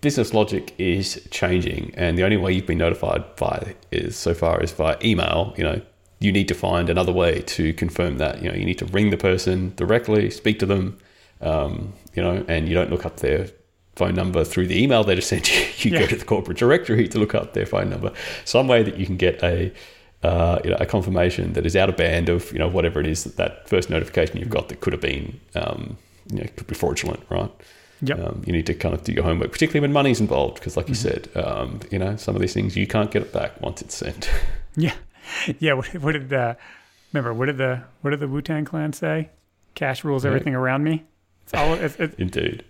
business 0.06 0.36
logic 0.36 0.74
is 0.78 1.08
changing, 1.32 1.92
and 1.98 2.16
the 2.16 2.24
only 2.24 2.38
way 2.38 2.52
you've 2.54 2.68
been 2.68 2.78
notified 2.88 3.24
by 3.38 3.76
is 3.92 4.16
so 4.16 4.36
far 4.36 4.62
is 4.62 4.72
via 4.72 4.98
email, 5.04 5.52
you 5.58 5.64
know, 5.64 5.82
you 6.20 6.32
need 6.32 6.48
to 6.48 6.54
find 6.54 6.90
another 6.92 7.12
way 7.12 7.42
to 7.58 7.74
confirm 7.74 8.20
that. 8.20 8.40
You 8.42 8.50
know, 8.50 8.56
you 8.56 8.66
need 8.66 8.78
to 8.78 8.86
ring 8.86 9.10
the 9.10 9.18
person 9.18 9.74
directly, 9.76 10.30
speak 10.30 10.60
to 10.60 10.68
them, 10.68 11.00
um, 11.42 11.94
you 12.16 12.22
know, 12.22 12.46
and 12.48 12.70
you 12.70 12.76
don't 12.76 12.92
look 12.92 13.04
up 13.04 13.18
their 13.18 13.48
phone 13.96 14.14
number 14.14 14.44
through 14.44 14.68
the 14.68 14.80
email 14.84 15.04
they 15.04 15.16
just 15.16 15.28
sent 15.28 15.46
you. 15.52 15.66
You 15.86 15.92
Yeah. 15.92 16.02
go 16.02 16.08
to 16.14 16.16
the 16.18 16.26
corporate 16.26 16.58
directory 16.58 17.08
to 17.08 17.18
look 17.20 17.34
up 17.34 17.54
their 17.54 17.66
phone 17.66 17.90
number. 17.90 18.12
Some 18.46 18.68
way 18.68 18.84
that 18.84 18.98
you 19.00 19.06
can 19.08 19.18
get 19.18 19.42
a 19.44 19.74
uh, 20.24 20.60
you 20.64 20.70
know, 20.72 20.78
a 20.80 20.86
confirmation 20.86 21.54
that 21.54 21.66
is 21.66 21.76
out 21.76 21.90
of 21.90 21.98
band 21.98 22.30
of 22.30 22.52
you 22.54 22.60
know 22.60 22.68
whatever 22.68 23.00
it 23.00 23.08
is 23.08 23.24
that 23.24 23.36
that 23.38 23.68
first 23.70 23.90
notification 23.90 24.38
you've 24.38 24.50
got 24.60 24.70
that 24.70 24.80
could 24.82 24.94
have 24.94 25.02
been 25.02 25.40
um, 25.56 25.98
you 26.32 26.40
know 26.40 26.48
could 26.56 26.68
be 26.68 26.76
fraudulent, 26.76 27.22
right? 27.30 27.52
Yep. 28.02 28.20
Um, 28.20 28.44
you 28.46 28.54
need 28.54 28.66
to 28.66 28.74
kind 28.74 28.94
of 28.94 29.04
do 29.04 29.14
your 29.14 29.24
homework, 29.24 29.52
particularly 29.52 29.82
when 29.82 29.94
money's 29.94 30.20
involved, 30.20 30.56
because 30.56 30.76
like 30.76 30.90
you 30.90 30.96
said, 30.96 31.30
um, 31.36 31.80
you 31.92 32.00
know 32.00 32.16
some 32.18 32.36
of 32.36 32.42
these 32.42 32.54
things 32.54 32.76
you 32.76 32.88
can't 32.88 33.12
get 33.12 33.22
it 33.22 33.34
back 33.34 33.60
once 33.62 33.82
it's 33.82 33.96
sent. 33.96 34.30
Yeah. 34.78 34.94
Yeah. 35.60 35.72
What, 35.72 35.88
what 35.96 36.12
did 36.12 36.28
the, 36.28 36.58
remember, 37.14 37.34
what 37.34 37.46
did 37.46 37.58
the, 37.58 37.84
what 38.02 38.10
did 38.10 38.20
the 38.20 38.28
Wu 38.28 38.42
Tang 38.42 38.66
clan 38.66 38.92
say? 38.92 39.30
Cash 39.74 40.04
rules 40.04 40.26
everything 40.26 40.54
around 40.54 40.84
me. 40.84 41.06
It's 41.44 41.54
all, 41.54 41.76
it's, 41.76 41.96
it's, 41.96 42.14
Indeed. 42.18 42.66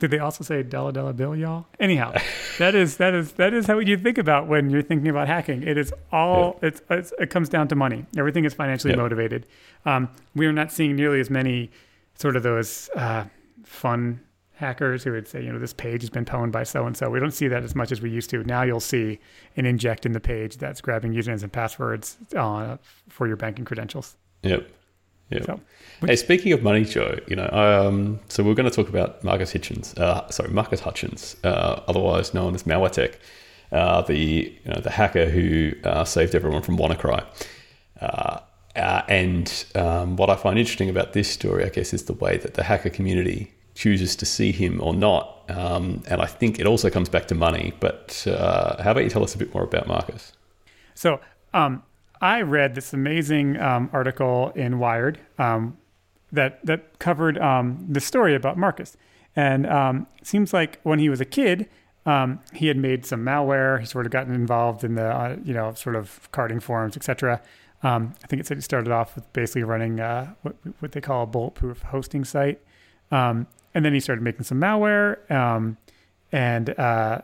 Did 0.00 0.10
they 0.10 0.18
also 0.18 0.44
say 0.44 0.62
dollar 0.62 0.90
dollar 0.90 1.12
bill, 1.12 1.36
y'all? 1.36 1.66
Anyhow, 1.78 2.12
that 2.58 2.74
is 2.74 2.96
that 2.96 3.14
is 3.14 3.32
that 3.32 3.54
is 3.54 3.66
how 3.66 3.78
you 3.78 3.96
think 3.96 4.18
about 4.18 4.46
when 4.48 4.68
you're 4.70 4.82
thinking 4.82 5.08
about 5.08 5.28
hacking. 5.28 5.62
It 5.62 5.78
is 5.78 5.92
all 6.12 6.58
it's, 6.62 6.82
it's 6.90 7.12
it 7.18 7.30
comes 7.30 7.48
down 7.48 7.68
to 7.68 7.74
money. 7.74 8.04
Everything 8.16 8.44
is 8.44 8.54
financially 8.54 8.96
motivated. 8.96 9.46
Um, 9.84 10.08
we 10.34 10.46
are 10.46 10.52
not 10.52 10.72
seeing 10.72 10.96
nearly 10.96 11.20
as 11.20 11.30
many 11.30 11.70
sort 12.14 12.36
of 12.36 12.42
those 12.42 12.90
uh, 12.96 13.24
fun 13.64 14.20
hackers 14.58 15.04
who 15.04 15.12
would 15.12 15.28
say, 15.28 15.42
you 15.42 15.52
know, 15.52 15.58
this 15.58 15.72
page 15.72 16.02
has 16.02 16.10
been 16.10 16.24
pwned 16.24 16.50
by 16.50 16.64
so 16.64 16.84
and 16.84 16.96
so. 16.96 17.08
We 17.08 17.20
don't 17.20 17.30
see 17.30 17.46
that 17.46 17.62
as 17.62 17.76
much 17.76 17.92
as 17.92 18.02
we 18.02 18.10
used 18.10 18.28
to. 18.30 18.42
Now 18.42 18.62
you'll 18.62 18.80
see 18.80 19.20
an 19.56 19.66
inject 19.66 20.04
in 20.04 20.12
the 20.12 20.20
page 20.20 20.56
that's 20.56 20.80
grabbing 20.80 21.12
usernames 21.12 21.44
and 21.44 21.52
passwords 21.52 22.16
uh, 22.34 22.76
for 23.08 23.28
your 23.28 23.36
banking 23.36 23.64
credentials. 23.64 24.16
Yep. 24.42 24.68
Yep. 25.30 25.44
So, 25.44 25.60
Hey, 26.04 26.16
speaking 26.16 26.52
of 26.52 26.62
money, 26.62 26.84
Joe, 26.84 27.18
you 27.28 27.36
know, 27.36 27.48
um, 27.52 28.18
so 28.28 28.42
we're 28.42 28.54
going 28.54 28.68
to 28.68 28.74
talk 28.74 28.88
about 28.88 29.22
Marcus 29.22 29.52
Hitchens, 29.52 29.96
uh, 29.98 30.28
sorry, 30.30 30.50
Marcus 30.50 30.80
Hutchins, 30.80 31.36
uh, 31.44 31.80
otherwise 31.86 32.34
known 32.34 32.54
as 32.54 32.64
Malwaretech, 32.64 33.14
uh, 33.70 34.02
the 34.02 34.16
you 34.16 34.72
know 34.72 34.80
the 34.80 34.90
hacker 34.90 35.26
who 35.26 35.72
uh, 35.84 36.04
saved 36.04 36.34
everyone 36.34 36.62
from 36.62 36.78
WannaCry. 36.78 37.24
Uh, 38.00 38.40
uh, 38.74 39.02
and 39.08 39.64
um, 39.74 40.16
what 40.16 40.30
I 40.30 40.36
find 40.36 40.58
interesting 40.58 40.88
about 40.88 41.12
this 41.12 41.28
story, 41.28 41.64
I 41.64 41.68
guess, 41.68 41.92
is 41.92 42.04
the 42.04 42.12
way 42.14 42.38
that 42.38 42.54
the 42.54 42.62
hacker 42.62 42.90
community 42.90 43.52
chooses 43.78 44.16
to 44.16 44.26
see 44.26 44.50
him 44.50 44.80
or 44.82 44.92
not. 44.92 45.44
Um, 45.48 46.02
and 46.08 46.20
I 46.20 46.26
think 46.26 46.58
it 46.58 46.66
also 46.66 46.90
comes 46.90 47.08
back 47.08 47.26
to 47.28 47.34
money. 47.36 47.72
But 47.78 48.26
uh, 48.26 48.82
how 48.82 48.90
about 48.90 49.04
you 49.04 49.10
tell 49.10 49.22
us 49.22 49.36
a 49.36 49.38
bit 49.38 49.54
more 49.54 49.62
about 49.62 49.86
Marcus? 49.86 50.32
So 50.96 51.20
um, 51.54 51.84
I 52.20 52.42
read 52.42 52.74
this 52.74 52.92
amazing 52.92 53.56
um, 53.60 53.88
article 53.92 54.50
in 54.56 54.80
Wired 54.80 55.20
um, 55.38 55.78
that 56.32 56.58
that 56.66 56.98
covered 56.98 57.38
um, 57.38 57.86
the 57.88 58.00
story 58.00 58.34
about 58.34 58.58
Marcus, 58.58 58.96
and 59.36 59.64
um, 59.66 60.08
it 60.18 60.26
seems 60.26 60.52
like 60.52 60.80
when 60.82 60.98
he 60.98 61.08
was 61.08 61.20
a 61.20 61.24
kid, 61.24 61.68
he 62.52 62.66
had 62.66 62.76
made 62.76 63.06
some 63.06 63.24
malware. 63.24 63.78
He 63.78 63.86
sort 63.86 64.06
of 64.06 64.12
gotten 64.12 64.34
involved 64.34 64.82
in 64.82 64.96
the 64.96 65.06
uh, 65.06 65.36
you 65.44 65.54
know 65.54 65.72
sort 65.74 65.94
of 65.94 66.28
carding 66.32 66.58
forums, 66.58 66.96
etc. 66.96 67.40
Um, 67.84 68.14
I 68.24 68.26
think 68.26 68.40
it 68.40 68.46
said 68.46 68.56
he 68.56 68.62
started 68.62 68.92
off 68.92 69.14
with 69.14 69.32
basically 69.32 69.62
running 69.62 70.00
uh, 70.00 70.34
what, 70.42 70.56
what 70.80 70.92
they 70.92 71.00
call 71.00 71.22
a 71.22 71.26
bulletproof 71.26 71.82
hosting 71.82 72.24
site, 72.24 72.60
um, 73.12 73.46
and 73.78 73.84
then 73.84 73.94
he 73.94 74.00
started 74.00 74.22
making 74.22 74.42
some 74.42 74.60
malware, 74.60 75.30
um, 75.30 75.76
and 76.32 76.76
uh, 76.80 77.20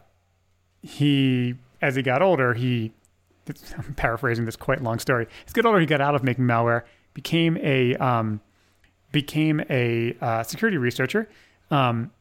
he, 0.83 1.57
as 1.83 1.97
he 1.97 2.03
got 2.03 2.23
older, 2.23 2.55
he, 2.55 2.93
I'm 3.77 3.95
paraphrasing 3.95 4.45
this 4.45 4.55
quite 4.55 4.81
long 4.81 5.01
story. 5.01 5.27
As 5.49 5.53
he 5.53 5.61
got 5.61 5.67
older, 5.67 5.81
he 5.81 5.87
got 5.87 6.01
out 6.01 6.15
of 6.15 6.23
making 6.23 6.45
malware, 6.45 6.85
became 7.13 7.57
a, 7.57 7.97
um, 7.97 8.41
became 9.11 9.63
a 9.69 10.17
uh, 10.21 10.45
security 10.45 10.77
researcher, 10.77 11.29
um, 11.73 12.13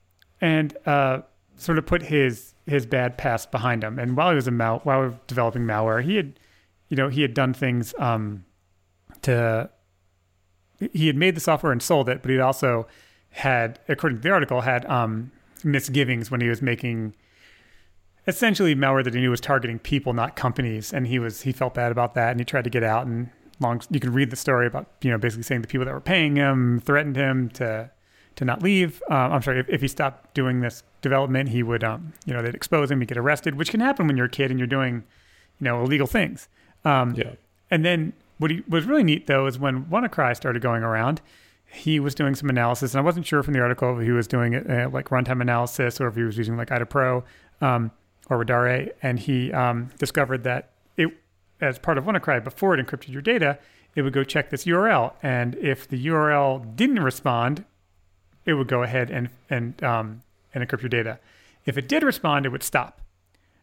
and 0.41 0.75
uh, 0.87 1.21
sort 1.55 1.77
of 1.77 1.85
put 1.85 2.01
his 2.01 2.55
his 2.65 2.87
bad 2.87 3.19
past 3.19 3.51
behind 3.51 3.83
him. 3.83 3.99
And 3.99 4.17
while 4.17 4.29
he 4.29 4.35
was 4.35 4.47
a 4.47 4.51
mal- 4.51 4.79
while 4.79 5.19
developing 5.27 5.61
malware, 5.61 6.03
he 6.03 6.15
had, 6.15 6.39
you 6.89 6.97
know, 6.97 7.07
he 7.07 7.21
had 7.21 7.35
done 7.35 7.53
things 7.53 7.93
um, 7.99 8.45
to. 9.21 9.69
He 10.91 11.05
had 11.05 11.17
made 11.17 11.35
the 11.35 11.39
software 11.39 11.71
and 11.71 11.83
sold 11.83 12.09
it, 12.09 12.23
but 12.23 12.31
he'd 12.31 12.39
also 12.39 12.87
had, 13.33 13.79
according 13.87 14.19
to 14.19 14.23
the 14.23 14.31
article, 14.31 14.61
had 14.61 14.85
um, 14.85 15.31
misgivings 15.63 16.31
when 16.31 16.41
he 16.41 16.47
was 16.47 16.61
making 16.61 17.13
essentially 18.27 18.75
malware 18.75 19.03
that 19.03 19.13
he 19.13 19.19
knew 19.19 19.29
was 19.31 19.41
targeting 19.41 19.79
people, 19.79 20.13
not 20.13 20.35
companies, 20.35 20.93
and 20.93 21.07
he 21.07 21.19
was 21.19 21.41
he 21.41 21.51
felt 21.51 21.73
bad 21.73 21.91
about 21.91 22.13
that, 22.15 22.31
and 22.31 22.39
he 22.39 22.45
tried 22.45 22.63
to 22.63 22.69
get 22.69 22.83
out. 22.83 23.05
And 23.05 23.29
long, 23.59 23.81
you 23.89 23.99
can 23.99 24.13
read 24.13 24.29
the 24.29 24.35
story 24.35 24.67
about 24.67 24.87
you 25.01 25.11
know 25.11 25.17
basically 25.17 25.43
saying 25.43 25.61
the 25.61 25.67
people 25.67 25.85
that 25.85 25.93
were 25.93 26.01
paying 26.01 26.35
him 26.37 26.79
threatened 26.79 27.15
him 27.15 27.49
to 27.51 27.89
to 28.35 28.45
not 28.45 28.63
leave. 28.63 29.01
Um, 29.09 29.33
I'm 29.33 29.41
sorry, 29.41 29.59
if, 29.59 29.69
if 29.69 29.81
he 29.81 29.87
stopped 29.87 30.33
doing 30.33 30.61
this 30.61 30.83
development, 31.01 31.49
he 31.49 31.63
would 31.63 31.83
um, 31.83 32.13
you 32.25 32.33
know 32.33 32.41
they'd 32.41 32.55
expose 32.55 32.89
him, 32.91 32.99
he'd 33.01 33.09
get 33.09 33.17
arrested, 33.17 33.55
which 33.55 33.71
can 33.71 33.79
happen 33.79 34.07
when 34.07 34.15
you're 34.17 34.27
a 34.27 34.29
kid 34.29 34.51
and 34.51 34.59
you're 34.59 34.67
doing 34.67 35.03
you 35.59 35.65
know 35.65 35.81
illegal 35.81 36.07
things. 36.07 36.47
Um, 36.85 37.13
Yeah. 37.15 37.31
and 37.71 37.83
then 37.85 38.13
what 38.37 38.51
he 38.51 38.61
was 38.67 38.85
really 38.85 39.03
neat 39.03 39.27
though 39.27 39.47
is 39.47 39.57
when 39.59 39.85
WannaCry 39.85 40.35
started 40.35 40.61
going 40.61 40.83
around, 40.83 41.21
he 41.73 41.99
was 41.99 42.13
doing 42.13 42.35
some 42.35 42.49
analysis, 42.49 42.93
and 42.93 42.99
I 42.99 43.03
wasn't 43.03 43.25
sure 43.25 43.41
from 43.41 43.53
the 43.53 43.59
article 43.59 43.99
if 43.99 44.05
he 44.05 44.11
was 44.11 44.27
doing 44.27 44.53
it 44.53 44.69
uh, 44.69 44.89
like 44.89 45.09
runtime 45.09 45.41
analysis 45.41 45.99
or 45.99 46.07
if 46.07 46.15
he 46.15 46.21
was 46.21 46.37
using 46.37 46.55
like 46.55 46.71
IDA 46.71 46.85
Pro 46.85 47.23
um, 47.61 47.91
or 48.29 48.43
Radare, 48.43 48.91
and 49.01 49.19
he 49.19 49.51
um, 49.51 49.89
discovered 49.97 50.43
that 50.43 50.69
it 50.97 51.09
as 51.59 51.79
part 51.79 51.97
of 51.97 52.05
WannaCry 52.05 52.43
before 52.43 52.77
it 52.77 52.85
encrypted 52.85 53.09
your 53.09 53.23
data, 53.23 53.57
it 53.95 54.03
would 54.03 54.13
go 54.13 54.23
check 54.23 54.51
this 54.51 54.65
URL, 54.65 55.13
and 55.23 55.55
if 55.55 55.87
the 55.87 56.05
URL 56.07 56.75
didn't 56.75 56.99
respond, 56.99 57.65
it 58.45 58.53
would 58.53 58.67
go 58.67 58.83
ahead 58.83 59.09
and 59.09 59.29
and 59.49 59.81
um, 59.83 60.21
and 60.53 60.67
encrypt 60.67 60.83
your 60.83 60.89
data. 60.89 61.19
If 61.65 61.77
it 61.77 61.87
did 61.87 62.03
respond, 62.03 62.45
it 62.45 62.49
would 62.49 62.63
stop. 62.63 63.01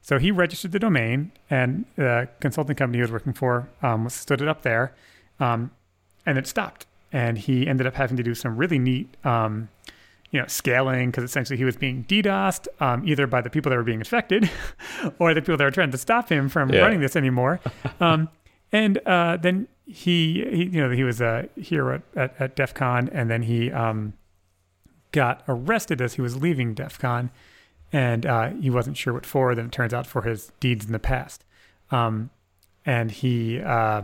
So 0.03 0.18
he 0.18 0.33
registered 0.33 0.73
the 0.73 0.79
domain, 0.81 1.31
and 1.49 1.85
the 1.94 2.29
consulting 2.40 2.75
company 2.75 2.99
he 2.99 3.03
was 3.03 3.12
working 3.12 3.35
for 3.35 3.68
um, 3.83 4.09
stood 4.09 4.40
it 4.40 4.49
up 4.49 4.62
there, 4.62 4.94
um, 5.38 5.70
and 6.27 6.38
it 6.38 6.49
stopped. 6.49 6.87
And 7.12 7.37
he 7.38 7.66
ended 7.66 7.87
up 7.87 7.94
having 7.94 8.16
to 8.16 8.23
do 8.23 8.35
some 8.35 8.57
really 8.57 8.79
neat, 8.79 9.16
um, 9.25 9.68
you 10.31 10.38
know, 10.40 10.46
scaling 10.46 11.11
because 11.11 11.25
essentially 11.25 11.57
he 11.57 11.64
was 11.64 11.77
being 11.77 12.05
DDoSed 12.05 12.68
um, 12.81 13.07
either 13.07 13.27
by 13.27 13.40
the 13.40 13.51
people 13.51 13.70
that 13.70 13.77
were 13.77 13.83
being 13.83 13.99
infected, 13.99 14.49
or 15.18 15.35
the 15.35 15.40
people 15.42 15.57
that 15.57 15.64
were 15.64 15.70
trying 15.73 15.90
to 15.90 15.99
stop 15.99 16.29
him 16.29 16.49
from 16.49 16.70
Yeah. 16.70 16.83
running 16.83 17.01
this 17.01 17.16
anymore. 17.16 17.59
um, 18.01 18.29
and 18.70 18.99
uh, 19.07 19.37
then 19.38 19.66
he, 19.87 20.44
he, 20.51 20.64
you 20.66 20.81
know, 20.81 20.90
he 20.90 21.03
was 21.03 21.20
a 21.20 21.49
hero 21.57 21.96
at, 21.96 22.03
at, 22.16 22.40
at 22.40 22.57
DEF 22.57 22.75
CON, 22.75 23.09
and 23.09 23.29
then 23.29 23.42
he 23.42 23.73
um, 23.73 24.12
got 25.11 25.42
arrested 25.49 26.01
as 26.01 26.14
he 26.14 26.23
was 26.23 26.37
leaving 26.40 26.75
DEF 26.75 26.96
CON, 27.01 27.31
and 27.92 28.25
uh, 28.25 28.51
he 28.51 28.70
wasn't 28.70 28.96
sure 28.96 29.12
what 29.12 29.27
for. 29.27 29.53
Then 29.57 29.66
it 29.66 29.73
turns 29.73 29.92
out 29.92 30.07
for 30.07 30.23
his 30.23 30.53
deeds 30.61 30.87
in 30.87 30.92
the 30.92 31.01
past. 31.01 31.44
Um, 31.90 32.31
and 32.87 33.11
he 33.11 33.61
uh, 33.61 34.03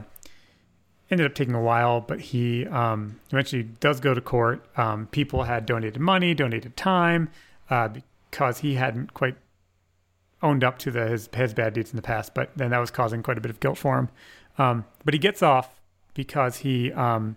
ended 1.10 1.26
up 1.26 1.34
taking 1.34 1.54
a 1.54 1.60
while, 1.60 2.00
but 2.00 2.20
he 2.20 2.66
um, 2.66 3.20
eventually 3.30 3.62
does 3.62 4.00
go 4.00 4.14
to 4.14 4.20
court. 4.20 4.64
Um, 4.76 5.06
people 5.06 5.44
had 5.44 5.66
donated 5.66 6.00
money, 6.00 6.34
donated 6.34 6.76
time, 6.76 7.30
uh, 7.70 7.88
because 8.30 8.58
he 8.58 8.74
hadn't 8.74 9.14
quite 9.14 9.36
owned 10.42 10.62
up 10.62 10.78
to 10.78 10.90
the, 10.90 11.08
his 11.08 11.28
his 11.34 11.54
bad 11.54 11.74
deeds 11.74 11.90
in 11.90 11.96
the 11.96 12.02
past. 12.02 12.34
But 12.34 12.50
then 12.56 12.70
that 12.70 12.78
was 12.78 12.90
causing 12.90 13.22
quite 13.22 13.38
a 13.38 13.40
bit 13.40 13.50
of 13.50 13.60
guilt 13.60 13.78
for 13.78 13.98
him. 13.98 14.08
Um, 14.58 14.84
but 15.04 15.14
he 15.14 15.18
gets 15.18 15.42
off 15.42 15.80
because 16.14 16.58
he 16.58 16.92
um, 16.92 17.36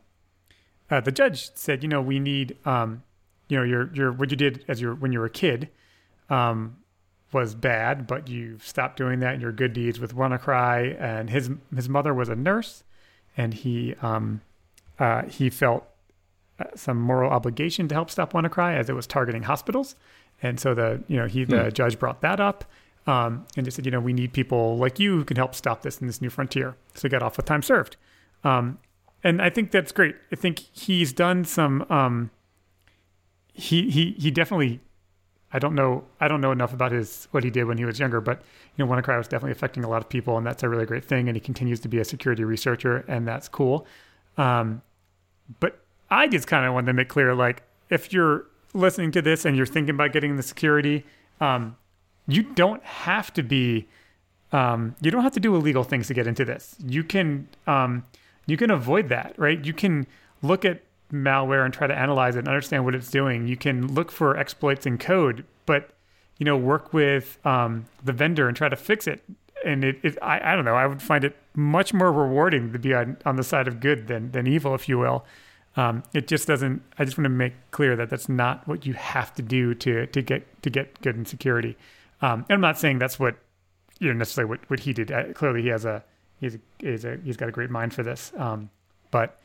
uh, 0.90 1.02
the 1.02 1.12
judge 1.12 1.54
said, 1.56 1.84
you 1.84 1.90
know, 1.90 2.02
we 2.02 2.20
need 2.20 2.58
um, 2.66 3.04
you 3.48 3.58
know 3.58 3.64
your 3.64 3.94
your 3.94 4.12
what 4.12 4.32
you 4.32 4.38
did 4.38 4.66
as 4.68 4.82
your 4.82 4.96
when 4.96 5.12
you 5.12 5.20
were 5.20 5.26
a 5.26 5.30
kid 5.30 5.70
um, 6.30 6.78
was 7.32 7.56
bad, 7.56 8.08
but 8.08 8.28
you've 8.28 8.66
stopped 8.66 8.98
doing 8.98 9.20
that 9.20 9.36
in 9.36 9.42
your 9.42 9.52
good 9.52 9.74
deeds 9.74 10.00
with 10.00 10.16
WannaCry. 10.16 11.00
And 11.00 11.30
his 11.30 11.52
his 11.76 11.88
mother 11.88 12.14
was 12.14 12.30
a 12.30 12.36
nurse, 12.36 12.84
and 13.40 13.54
he 13.54 13.96
um, 14.02 14.42
uh, 15.00 15.24
he 15.24 15.50
felt 15.50 15.88
uh, 16.60 16.66
some 16.76 17.00
moral 17.00 17.32
obligation 17.32 17.88
to 17.88 17.96
help 17.96 18.12
stop 18.12 18.34
WannaCry 18.34 18.78
as 18.78 18.90
it 18.90 18.94
was 18.94 19.08
targeting 19.08 19.44
hospitals. 19.44 19.96
And 20.44 20.60
so 20.60 20.76
the 20.76 21.02
you 21.08 21.16
know 21.18 21.26
he 21.26 21.46
the 21.46 21.72
judge 21.72 21.98
brought 21.98 22.22
that 22.22 22.40
up. 22.40 22.66
Um, 23.08 23.48
and 23.56 23.66
just 23.66 23.76
said, 23.76 23.86
you 23.86 23.92
know, 23.92 24.02
we 24.02 24.14
need 24.14 24.34
people 24.34 24.78
like 24.78 25.00
you 25.00 25.16
who 25.16 25.24
can 25.24 25.38
help 25.38 25.56
stop 25.56 25.82
this 25.82 26.00
in 26.00 26.06
this 26.06 26.22
new 26.22 26.30
frontier. 26.30 26.76
So 26.94 27.08
he 27.08 27.10
got 27.10 27.24
off 27.24 27.38
with 27.38 27.46
time 27.48 27.64
served. 27.64 27.96
Um, 28.44 28.78
and 29.24 29.42
I 29.42 29.50
think 29.50 29.72
that's 29.72 29.92
great. 29.92 30.16
I 30.32 30.36
think 30.36 30.60
he's 30.60 31.12
done 31.12 31.44
some. 31.46 31.86
Um, 31.90 32.30
he 33.54 33.90
he 33.90 34.16
he 34.20 34.30
definitely. 34.30 34.82
I 35.52 35.60
don't 35.60 35.74
know. 35.74 36.04
I 36.20 36.28
don't 36.28 36.42
know 36.42 36.52
enough 36.52 36.74
about 36.74 36.92
his 36.92 37.28
what 37.32 37.44
he 37.44 37.50
did 37.50 37.66
when 37.66 37.78
he 37.78 37.86
was 37.86 38.00
younger, 38.00 38.22
but 38.22 38.42
you 38.76 38.86
know, 38.86 38.92
WannaCry 38.92 39.18
was 39.18 39.28
definitely 39.28 39.52
affecting 39.52 39.84
a 39.84 39.90
lot 39.90 40.02
of 40.02 40.10
people, 40.10 40.38
and 40.38 40.46
that's 40.46 40.64
a 40.64 40.70
really 40.70 40.86
great 40.86 41.04
thing. 41.04 41.28
And 41.28 41.36
he 41.36 41.42
continues 41.42 41.80
to 41.82 41.88
be 41.88 42.00
a 42.00 42.06
security 42.06 42.44
researcher, 42.44 43.04
and 43.08 43.28
that's 43.28 43.48
cool. 43.48 43.86
Um, 44.38 44.82
but 45.60 45.80
I 46.10 46.28
just 46.28 46.48
kind 46.48 46.66
of 46.66 46.74
want 46.74 46.88
to 46.88 46.94
make 46.94 47.10
clear, 47.10 47.34
like, 47.34 47.64
if 47.90 48.14
you're 48.14 48.46
listening 48.74 49.12
to 49.12 49.22
this 49.22 49.46
and 49.46 49.58
you're 49.58 49.66
thinking 49.66 49.96
about 49.96 50.14
getting 50.14 50.36
the 50.38 50.44
security, 50.44 51.04
um, 51.42 51.76
you 52.28 52.44
don't 52.44 52.84
have 52.84 53.34
to 53.34 53.44
be 53.44 53.88
um, 54.52 54.96
you 55.02 55.12
don't 55.12 55.24
have 55.24 55.34
to 55.34 55.40
do 55.40 55.56
illegal 55.56 55.84
things 55.84 56.08
to 56.08 56.14
get 56.14 56.28
into 56.28 56.46
this. 56.46 56.76
You 56.84 57.04
can 57.04 57.48
um, 57.68 58.04
you 58.46 58.58
can 58.58 58.72
avoid 58.72 59.10
that, 59.10 59.34
right? 59.38 59.64
You 59.64 59.74
can 59.74 60.08
look 60.42 60.66
at 60.66 60.82
malware 61.12 61.66
and 61.66 61.74
try 61.74 61.88
to 61.88 61.98
analyze 61.98 62.36
it 62.36 62.40
and 62.40 62.48
understand 62.48 62.86
what 62.86 62.96
it's 62.96 63.10
doing. 63.10 63.48
You 63.48 63.58
can 63.58 63.94
look 63.94 64.12
for 64.12 64.38
exploits 64.38 64.86
in 64.86 64.98
code, 64.98 65.46
but 65.66 65.92
you 66.38 66.46
know, 66.46 66.58
work 66.58 66.94
with 66.94 67.38
um, 67.46 67.86
the 68.04 68.14
vendor 68.14 68.48
and 68.48 68.56
try 68.56 68.70
to 68.70 68.76
fix 68.76 69.08
it. 69.08 69.22
And 69.66 69.84
it, 69.84 70.00
it 70.04 70.18
I, 70.22 70.54
I 70.54 70.56
don't 70.56 70.66
know, 70.66 70.76
I 70.76 70.88
would 70.88 71.02
find 71.02 71.24
it 71.24 71.36
much 71.54 71.94
more 71.94 72.12
rewarding 72.12 72.72
to 72.72 72.80
be 72.80 72.94
on, 72.94 73.18
on 73.26 73.36
the 73.36 73.44
side 73.44 73.68
of 73.68 73.80
good 73.80 74.08
than 74.08 74.32
than 74.32 74.48
evil, 74.48 74.74
if 74.74 74.88
you 74.88 74.98
will. 74.98 75.26
Um, 75.76 76.04
it 76.14 76.28
just 76.28 76.48
doesn't. 76.48 76.82
I 76.98 77.06
just 77.06 77.18
want 77.18 77.26
to 77.26 77.30
make 77.30 77.54
clear 77.72 77.96
that 77.96 78.10
that's 78.10 78.28
not 78.28 78.68
what 78.68 78.86
you 78.86 78.94
have 78.94 79.34
to 79.36 79.42
do 79.42 79.74
to 79.76 80.08
to 80.08 80.22
get 80.22 80.62
to 80.64 80.70
get 80.70 81.00
good 81.02 81.16
in 81.16 81.26
security. 81.26 81.78
Um, 82.22 82.46
and 82.50 82.56
I'm 82.56 82.62
not 82.62 82.80
saying 82.80 83.00
that's 83.00 83.20
what 83.20 83.36
you 84.00 84.08
know 84.08 84.14
necessarily 84.14 84.50
what, 84.50 84.70
what 84.70 84.80
he 84.82 84.94
did. 84.94 85.12
Uh, 85.12 85.32
clearly, 85.34 85.62
he 85.62 85.68
has 85.68 85.86
a 85.86 86.04
he's 86.40 86.56
a, 86.56 86.60
he's 86.80 87.06
a 87.06 87.18
he's 87.24 87.38
got 87.38 87.50
a 87.50 87.52
great 87.52 87.70
mind 87.70 87.94
for 87.94 88.04
this. 88.04 88.32
Um, 88.38 88.70
but 89.12 89.40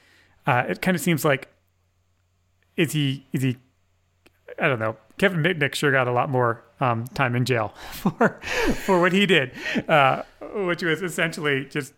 uh, 0.47 0.65
it 0.69 0.81
kind 0.81 0.95
of 0.95 1.01
seems 1.01 1.25
like 1.25 1.49
is 2.77 2.93
he 2.93 3.27
is 3.33 3.43
he 3.43 3.57
I 4.61 4.69
don't 4.69 4.79
know. 4.79 4.97
Kevin 5.19 5.43
Mitnick 5.43 5.75
sure 5.75 5.91
got 5.93 6.07
a 6.09 6.13
lot 6.13 6.29
more 6.29 6.63
um, 6.81 7.05
time 7.07 7.35
in 7.37 7.45
jail 7.45 7.69
for 7.93 8.41
for 8.85 9.01
what 9.01 9.13
he 9.13 9.27
did, 9.27 9.53
uh, 9.89 10.23
which 10.41 10.83
was 10.83 11.03
essentially 11.03 11.65
just 11.67 11.95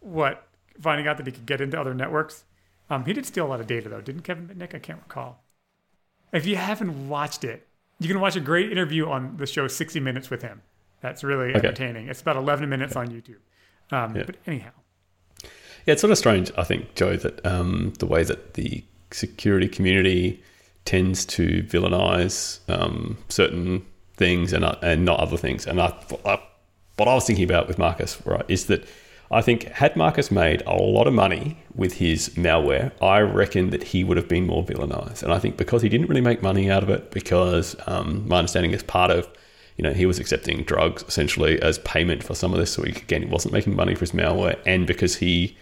what 0.00 0.46
finding 0.80 1.06
out 1.06 1.16
that 1.16 1.26
he 1.26 1.32
could 1.32 1.46
get 1.46 1.60
into 1.60 1.78
other 1.78 1.94
networks. 1.94 2.44
Um, 2.90 3.04
he 3.06 3.12
did 3.12 3.24
steal 3.26 3.46
a 3.46 3.48
lot 3.48 3.60
of 3.60 3.66
data 3.66 3.88
though, 3.88 4.00
didn't 4.00 4.22
Kevin 4.22 4.46
Mitnick? 4.48 4.74
I 4.74 4.78
can't 4.78 5.00
recall. 5.00 5.42
If 6.32 6.46
you 6.46 6.56
haven't 6.56 7.08
watched 7.08 7.44
it, 7.44 7.66
you 7.98 8.08
can 8.08 8.20
watch 8.20 8.36
a 8.36 8.40
great 8.40 8.70
interview 8.72 9.08
on 9.08 9.36
the 9.36 9.46
show 9.46 9.68
60 9.68 10.00
Minutes 10.00 10.28
with 10.30 10.42
him. 10.42 10.62
That's 11.00 11.22
really 11.22 11.50
Okay. 11.50 11.58
entertaining. 11.58 12.08
It's 12.08 12.20
about 12.20 12.36
11 12.36 12.68
minutes 12.68 12.96
on 12.96 13.08
YouTube. 13.08 13.36
Um, 13.92 14.16
Yeah. 14.16 14.24
But 14.26 14.36
anyhow, 14.46 14.70
Yeah, 15.86 15.92
it's 15.92 16.00
sort 16.00 16.10
of 16.10 16.18
strange, 16.18 16.50
I 16.58 16.64
think, 16.64 16.94
Joe, 16.94 17.16
that 17.16 17.44
um, 17.46 17.92
the 17.98 18.06
way 18.06 18.24
that 18.24 18.54
the 18.54 18.84
security 19.14 19.68
community 19.68 20.42
tends 20.84 21.24
to 21.24 21.62
villainize 21.62 22.58
um, 22.68 23.16
certain 23.28 23.84
things 24.16 24.52
and, 24.52 24.64
uh, 24.64 24.76
and 24.82 25.04
not 25.04 25.20
other 25.20 25.36
things. 25.36 25.66
And 25.66 25.80
I, 25.80 25.94
I, 26.24 26.42
what 26.96 27.08
I 27.08 27.14
was 27.14 27.26
thinking 27.26 27.44
about 27.44 27.68
with 27.68 27.78
Marcus, 27.78 28.20
right, 28.26 28.44
is 28.48 28.66
that 28.66 28.86
I 29.30 29.40
think 29.40 29.64
had 29.64 29.96
Marcus 29.96 30.30
made 30.30 30.62
a 30.66 30.74
lot 30.74 31.06
of 31.06 31.14
money 31.14 31.58
with 31.74 31.94
his 31.94 32.28
malware, 32.30 32.92
I 33.02 33.20
reckon 33.20 33.70
that 33.70 33.82
he 33.82 34.04
would 34.04 34.16
have 34.16 34.28
been 34.28 34.46
more 34.46 34.64
villainized. 34.64 35.22
And 35.22 35.32
I 35.32 35.38
think 35.38 35.56
because 35.56 35.82
he 35.82 35.88
didn't 35.88 36.08
really 36.08 36.20
make 36.20 36.42
money 36.42 36.70
out 36.70 36.82
of 36.82 36.90
it, 36.90 37.10
because 37.10 37.74
um, 37.86 38.28
my 38.28 38.38
understanding 38.38 38.72
is 38.72 38.82
part 38.82 39.10
of 39.10 39.28
you 39.76 39.82
know, 39.82 39.92
he 39.92 40.06
was 40.06 40.20
accepting 40.20 40.62
drugs 40.62 41.04
essentially 41.08 41.60
as 41.60 41.78
payment 41.80 42.22
for 42.22 42.34
some 42.34 42.52
of 42.52 42.60
this. 42.60 42.72
So 42.72 42.82
he, 42.84 42.92
again, 42.92 43.22
he 43.22 43.28
wasn't 43.28 43.54
making 43.54 43.74
money 43.74 43.94
for 43.94 44.00
his 44.00 44.12
malware, 44.12 44.56
and 44.66 44.86
because 44.86 45.16
he 45.16 45.56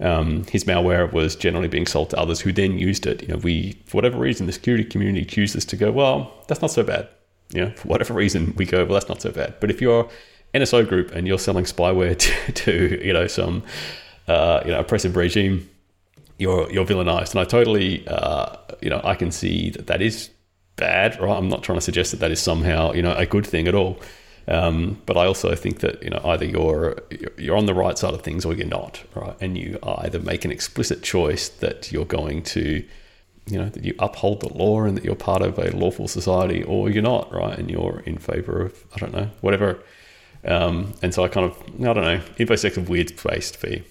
um, 0.00 0.44
his 0.44 0.64
malware 0.64 1.12
was 1.12 1.36
generally 1.36 1.68
being 1.68 1.86
sold 1.86 2.10
to 2.10 2.18
others 2.18 2.40
who 2.40 2.52
then 2.52 2.78
used 2.78 3.06
it. 3.06 3.22
You 3.22 3.28
know, 3.28 3.36
we 3.36 3.72
for 3.84 3.98
whatever 3.98 4.18
reason 4.18 4.46
the 4.46 4.52
security 4.52 4.84
community 4.84 5.24
chooses 5.24 5.64
to 5.66 5.76
go, 5.76 5.90
well, 5.92 6.32
that's 6.48 6.62
not 6.62 6.70
so 6.70 6.82
bad. 6.82 7.08
You 7.52 7.66
know, 7.66 7.70
for 7.72 7.88
whatever 7.88 8.14
reason 8.14 8.54
we 8.56 8.64
go, 8.64 8.84
well, 8.84 8.94
that's 8.94 9.08
not 9.08 9.20
so 9.20 9.30
bad. 9.30 9.56
But 9.60 9.70
if 9.70 9.80
you're 9.80 10.08
NSO 10.54 10.88
group 10.88 11.12
and 11.12 11.26
you're 11.26 11.38
selling 11.38 11.64
spyware 11.64 12.18
to, 12.46 12.52
to 12.52 13.06
you 13.06 13.12
know 13.12 13.26
some 13.26 13.62
uh, 14.26 14.62
you 14.64 14.70
know 14.70 14.80
oppressive 14.80 15.16
regime, 15.16 15.68
you're 16.38 16.70
you're 16.72 16.86
villainized. 16.86 17.32
And 17.32 17.40
I 17.40 17.44
totally 17.44 18.06
uh, 18.08 18.56
you 18.80 18.90
know 18.90 19.00
I 19.04 19.14
can 19.14 19.30
see 19.30 19.70
that 19.70 19.86
that 19.88 20.00
is 20.00 20.30
bad. 20.76 21.20
Right, 21.20 21.36
I'm 21.36 21.48
not 21.48 21.62
trying 21.62 21.78
to 21.78 21.84
suggest 21.84 22.12
that 22.12 22.20
that 22.20 22.30
is 22.30 22.40
somehow 22.40 22.92
you 22.92 23.02
know 23.02 23.14
a 23.14 23.26
good 23.26 23.46
thing 23.46 23.68
at 23.68 23.74
all. 23.74 24.00
Um, 24.48 25.00
but 25.06 25.16
I 25.16 25.26
also 25.26 25.54
think 25.54 25.80
that 25.80 26.02
you 26.02 26.10
know 26.10 26.20
either 26.24 26.44
you're 26.44 26.96
you're 27.36 27.56
on 27.56 27.66
the 27.66 27.74
right 27.74 27.96
side 27.96 28.14
of 28.14 28.22
things 28.22 28.44
or 28.44 28.54
you're 28.54 28.66
not, 28.66 29.02
right? 29.14 29.36
And 29.40 29.56
you 29.56 29.78
either 29.82 30.18
make 30.18 30.44
an 30.44 30.50
explicit 30.50 31.02
choice 31.02 31.48
that 31.48 31.92
you're 31.92 32.06
going 32.06 32.42
to, 32.44 32.84
you 33.46 33.58
know, 33.58 33.68
that 33.68 33.84
you 33.84 33.94
uphold 33.98 34.40
the 34.40 34.52
law 34.52 34.82
and 34.82 34.96
that 34.96 35.04
you're 35.04 35.14
part 35.14 35.42
of 35.42 35.58
a 35.58 35.70
lawful 35.76 36.08
society, 36.08 36.62
or 36.64 36.90
you're 36.90 37.02
not, 37.02 37.32
right? 37.32 37.58
And 37.58 37.70
you're 37.70 38.02
in 38.06 38.18
favor 38.18 38.62
of 38.62 38.84
I 38.94 38.98
don't 38.98 39.12
know 39.12 39.30
whatever. 39.40 39.82
Um, 40.44 40.94
and 41.02 41.12
so 41.12 41.22
I 41.24 41.28
kind 41.28 41.46
of 41.46 41.56
I 41.80 41.92
don't 41.92 42.04
know 42.04 42.20
infosec 42.38 42.76
of 42.76 42.88
weird 42.88 43.12
based 43.22 43.56
fee. 43.56 43.84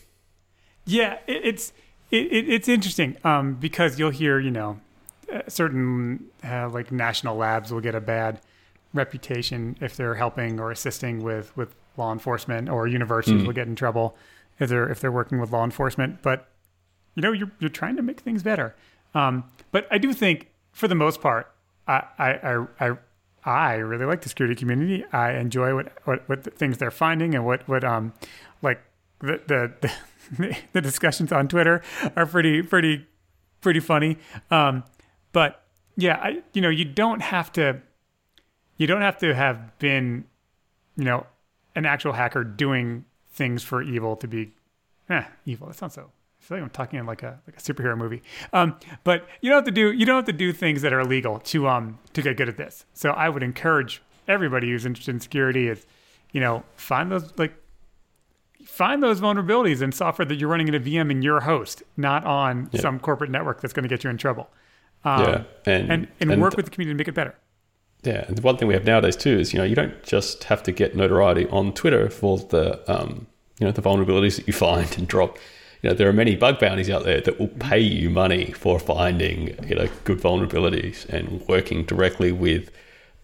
Yeah, 0.85 1.19
it, 1.27 1.45
it's 1.45 1.73
it, 2.11 2.49
it's 2.49 2.67
interesting 2.67 3.17
um, 3.23 3.53
because 3.53 3.99
you'll 3.99 4.09
hear 4.09 4.39
you 4.39 4.51
know 4.51 4.79
uh, 5.31 5.41
certain 5.47 6.25
uh, 6.43 6.69
like 6.69 6.91
national 6.91 7.37
labs 7.37 7.71
will 7.71 7.81
get 7.81 7.93
a 7.93 8.01
bad 8.01 8.41
reputation 8.93 9.77
if 9.81 9.95
they're 9.95 10.15
helping 10.15 10.59
or 10.59 10.71
assisting 10.71 11.23
with 11.23 11.55
with 11.55 11.75
law 11.97 12.11
enforcement, 12.11 12.69
or 12.69 12.87
universities 12.87 13.41
mm. 13.41 13.45
will 13.45 13.53
get 13.53 13.67
in 13.67 13.75
trouble 13.75 14.15
if 14.59 14.69
they're 14.69 14.89
if 14.89 14.99
they're 14.99 15.11
working 15.11 15.39
with 15.39 15.51
law 15.51 15.63
enforcement. 15.63 16.21
But 16.21 16.47
you 17.15 17.21
know, 17.21 17.31
you're 17.31 17.51
you're 17.59 17.69
trying 17.69 17.95
to 17.97 18.01
make 18.01 18.21
things 18.21 18.43
better. 18.43 18.75
Um, 19.13 19.45
but 19.71 19.87
I 19.91 19.97
do 19.97 20.13
think, 20.13 20.49
for 20.71 20.87
the 20.87 20.95
most 20.95 21.21
part, 21.21 21.51
I 21.87 22.03
I 22.17 22.65
I, 22.79 22.97
I 23.43 23.73
really 23.75 24.05
like 24.05 24.21
the 24.21 24.29
security 24.29 24.55
community. 24.55 25.05
I 25.11 25.33
enjoy 25.33 25.75
what 25.75 25.91
what, 26.05 26.27
what 26.27 26.43
the 26.43 26.51
things 26.51 26.77
they're 26.77 26.91
finding 26.91 27.35
and 27.35 27.45
what 27.45 27.67
what 27.67 27.83
um 27.83 28.13
like 28.61 28.81
the 29.19 29.41
the 29.47 29.91
the, 30.37 30.57
the 30.73 30.81
discussions 30.81 31.31
on 31.31 31.47
Twitter 31.47 31.81
are 32.15 32.25
pretty 32.25 32.61
pretty 32.61 33.07
pretty 33.61 33.79
funny. 33.79 34.17
Um, 34.51 34.83
but 35.31 35.63
yeah, 35.95 36.19
I 36.21 36.41
you 36.53 36.61
know 36.61 36.69
you 36.69 36.85
don't 36.85 37.21
have 37.21 37.51
to 37.53 37.81
you 38.79 38.87
don't 38.87 39.01
have 39.01 39.19
to 39.19 39.35
have 39.35 39.77
been, 39.77 40.23
you 40.97 41.03
know, 41.03 41.27
an 41.75 41.85
actual 41.85 42.13
hacker 42.13 42.43
doing 42.43 43.05
things 43.31 43.61
for 43.61 43.83
evil 43.83 44.15
to 44.15 44.27
be 44.27 44.53
eh, 45.09 45.23
evil. 45.45 45.67
That 45.67 45.75
sounds 45.75 45.93
so 45.93 46.01
I 46.01 46.43
feel 46.43 46.57
like 46.57 46.63
I'm 46.63 46.69
talking 46.71 46.99
in 46.99 47.05
like 47.05 47.21
a 47.21 47.39
like 47.45 47.57
a 47.57 47.61
superhero 47.61 47.95
movie. 47.95 48.23
Um, 48.53 48.77
but 49.03 49.27
you 49.41 49.49
don't 49.49 49.57
have 49.57 49.65
to 49.65 49.71
do 49.71 49.91
you 49.91 50.05
don't 50.05 50.15
have 50.15 50.25
to 50.25 50.33
do 50.33 50.51
things 50.51 50.81
that 50.81 50.93
are 50.93 51.01
illegal 51.01 51.39
to 51.39 51.67
um 51.67 51.99
to 52.13 52.21
get 52.23 52.37
good 52.37 52.49
at 52.49 52.57
this. 52.57 52.85
So 52.93 53.11
I 53.11 53.29
would 53.29 53.43
encourage 53.43 54.01
everybody 54.27 54.71
who's 54.71 54.85
interested 54.85 55.13
in 55.13 55.19
security 55.19 55.67
is, 55.67 55.85
you 56.31 56.39
know, 56.39 56.63
find 56.75 57.11
those 57.11 57.33
like 57.37 57.53
find 58.65 59.03
those 59.03 59.19
vulnerabilities 59.19 59.81
in 59.81 59.91
software 59.91 60.25
that 60.25 60.35
you're 60.35 60.49
running 60.49 60.69
in 60.69 60.75
a 60.75 60.79
VM 60.79 61.11
in 61.11 61.21
your 61.21 61.41
host, 61.41 61.83
not 61.97 62.25
on 62.25 62.69
yeah. 62.71 62.79
some 62.79 62.99
corporate 62.99 63.29
network 63.29 63.61
that's 63.61 63.73
going 63.73 63.83
to 63.83 63.89
get 63.89 64.05
you 64.05 64.09
in 64.09 64.17
trouble. 64.17 64.49
Um, 65.03 65.21
yeah, 65.21 65.43
and 65.65 65.91
and, 65.91 66.07
and, 66.21 66.31
and 66.31 66.41
work 66.41 66.55
with 66.55 66.65
the 66.65 66.71
community 66.71 66.93
to 66.93 66.97
make 66.97 67.07
it 67.09 67.15
better. 67.15 67.35
Yeah, 68.03 68.25
and 68.27 68.37
the 68.37 68.41
one 68.41 68.55
thing 68.55 68.67
we 68.67 68.73
have 68.73 68.85
nowadays 68.85 69.15
too 69.15 69.37
is 69.39 69.53
you 69.53 69.59
know 69.59 69.65
you 69.65 69.75
don't 69.75 70.01
just 70.03 70.45
have 70.45 70.63
to 70.63 70.71
get 70.71 70.95
notoriety 70.95 71.47
on 71.47 71.73
Twitter 71.73 72.09
for 72.09 72.37
the 72.37 72.79
um, 72.91 73.27
you 73.59 73.65
know 73.65 73.71
the 73.71 73.81
vulnerabilities 73.81 74.37
that 74.37 74.47
you 74.47 74.53
find 74.67 74.97
and 74.97 75.07
drop. 75.07 75.37
You 75.81 75.89
know 75.89 75.95
there 75.95 76.07
are 76.07 76.13
many 76.13 76.35
bug 76.35 76.59
bounties 76.59 76.89
out 76.89 77.03
there 77.03 77.21
that 77.21 77.39
will 77.39 77.47
pay 77.47 77.79
you 77.79 78.09
money 78.09 78.51
for 78.51 78.79
finding 78.79 79.47
you 79.67 79.75
know 79.75 79.87
good 80.05 80.19
vulnerabilities 80.19 81.07
and 81.09 81.45
working 81.47 81.83
directly 81.83 82.31
with 82.31 82.71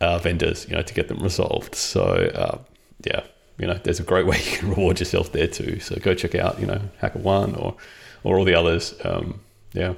uh, 0.01 0.19
vendors 0.19 0.67
you 0.67 0.75
know 0.75 0.81
to 0.81 0.93
get 0.93 1.07
them 1.07 1.19
resolved. 1.19 1.75
So 1.75 2.03
uh, 2.35 2.57
yeah, 3.05 3.23
you 3.57 3.67
know 3.67 3.75
there's 3.75 4.01
a 4.01 4.03
great 4.03 4.25
way 4.27 4.37
you 4.37 4.57
can 4.57 4.69
reward 4.69 4.99
yourself 4.99 5.31
there 5.31 5.47
too. 5.47 5.79
So 5.79 5.95
go 5.95 6.13
check 6.13 6.35
out 6.35 6.59
you 6.59 6.65
know 6.65 6.81
HackerOne 7.01 7.57
or 7.57 7.77
or 8.25 8.37
all 8.37 8.43
the 8.45 8.55
others. 8.55 8.93
Um, 9.05 9.39
yeah. 9.71 9.93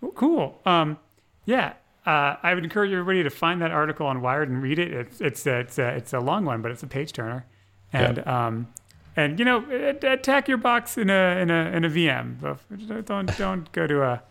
Well, 0.00 0.12
cool. 0.12 0.60
Um, 0.66 0.98
yeah, 1.44 1.74
uh, 2.04 2.36
I 2.42 2.54
would 2.54 2.64
encourage 2.64 2.90
everybody 2.90 3.22
to 3.22 3.30
find 3.30 3.62
that 3.62 3.70
article 3.70 4.06
on 4.06 4.20
Wired 4.20 4.48
and 4.48 4.62
read 4.62 4.78
it. 4.78 4.92
It's 4.92 5.20
it's 5.20 5.46
a, 5.46 5.60
it's 5.60 5.78
a, 5.78 5.88
it's 5.88 6.12
a 6.12 6.20
long 6.20 6.44
one, 6.44 6.60
but 6.60 6.72
it's 6.72 6.82
a 6.82 6.86
page 6.88 7.12
turner, 7.12 7.46
and 7.92 8.16
yeah. 8.16 8.46
um, 8.46 8.68
and 9.16 9.38
you 9.38 9.44
know 9.44 9.64
attack 10.02 10.48
your 10.48 10.56
box 10.56 10.98
in 10.98 11.10
a 11.10 11.38
in 11.40 11.50
a 11.50 11.70
in 11.70 11.84
a 11.84 11.88
VM. 11.88 13.04
Don't 13.06 13.38
don't 13.38 13.72
go 13.72 13.86
to 13.86 14.02
a 14.02 14.22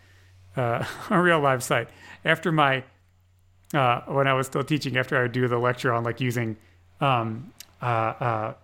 uh, 0.56 0.84
a 1.10 1.20
real 1.20 1.40
live 1.40 1.62
site. 1.62 1.88
After 2.24 2.52
my 2.52 2.84
uh, 3.72 4.02
when 4.02 4.26
I 4.26 4.34
was 4.34 4.46
still 4.46 4.64
teaching, 4.64 4.96
after 4.96 5.16
I 5.16 5.22
would 5.22 5.32
do 5.32 5.48
the 5.48 5.58
lecture 5.58 5.92
on 5.94 6.04
like 6.04 6.20
using 6.20 6.58
um, 7.00 7.52
uh, 7.80 7.86
uh, 7.86 8.54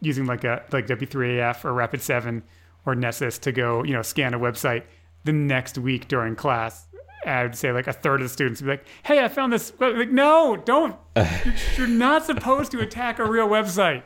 using 0.00 0.24
like 0.24 0.44
a 0.44 0.64
like 0.72 0.86
W3AF 0.86 1.66
or 1.66 1.72
Rapid7 1.72 2.42
or 2.86 2.94
Nessus 2.94 3.38
to 3.40 3.52
go 3.52 3.84
you 3.84 3.92
know 3.92 4.02
scan 4.02 4.32
a 4.32 4.38
website 4.38 4.84
the 5.24 5.32
next 5.32 5.76
week 5.76 6.08
during 6.08 6.34
class 6.34 6.86
I 7.26 7.42
would 7.42 7.54
say 7.54 7.72
like 7.72 7.86
a 7.86 7.92
third 7.92 8.20
of 8.20 8.26
the 8.26 8.28
students 8.28 8.60
would 8.60 8.66
be 8.66 8.70
like, 8.72 8.84
"Hey, 9.02 9.22
I 9.22 9.28
found 9.28 9.52
this." 9.52 9.72
Like, 9.78 10.10
no, 10.10 10.56
don't. 10.56 10.96
You're 11.76 11.86
not 11.86 12.24
supposed 12.24 12.72
to 12.72 12.80
attack 12.80 13.18
a 13.18 13.24
real 13.24 13.48
website. 13.48 14.02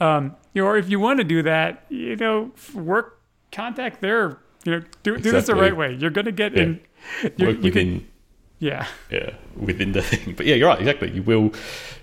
Um, 0.00 0.36
you 0.54 0.62
know, 0.62 0.68
or 0.68 0.76
if 0.76 0.88
you 0.88 0.98
want 0.98 1.18
to 1.18 1.24
do 1.24 1.42
that, 1.42 1.84
you 1.88 2.16
know, 2.16 2.52
work 2.74 3.20
contact 3.52 4.00
their, 4.00 4.38
you 4.64 4.72
know, 4.72 4.80
do, 5.02 5.14
exactly. 5.14 5.22
do 5.22 5.30
this 5.30 5.46
the 5.46 5.54
right 5.54 5.76
way. 5.76 5.94
You're 5.94 6.10
gonna 6.10 6.32
get 6.32 6.56
yeah. 6.56 6.62
in. 6.62 6.80
Work 7.38 7.62
within. 7.62 8.00
Can, 8.00 8.08
yeah. 8.58 8.86
Yeah, 9.10 9.30
within 9.56 9.92
the 9.92 10.02
thing. 10.02 10.34
But 10.34 10.46
yeah, 10.46 10.56
you're 10.56 10.68
right. 10.68 10.80
Exactly. 10.80 11.10
You 11.12 11.22
will. 11.22 11.52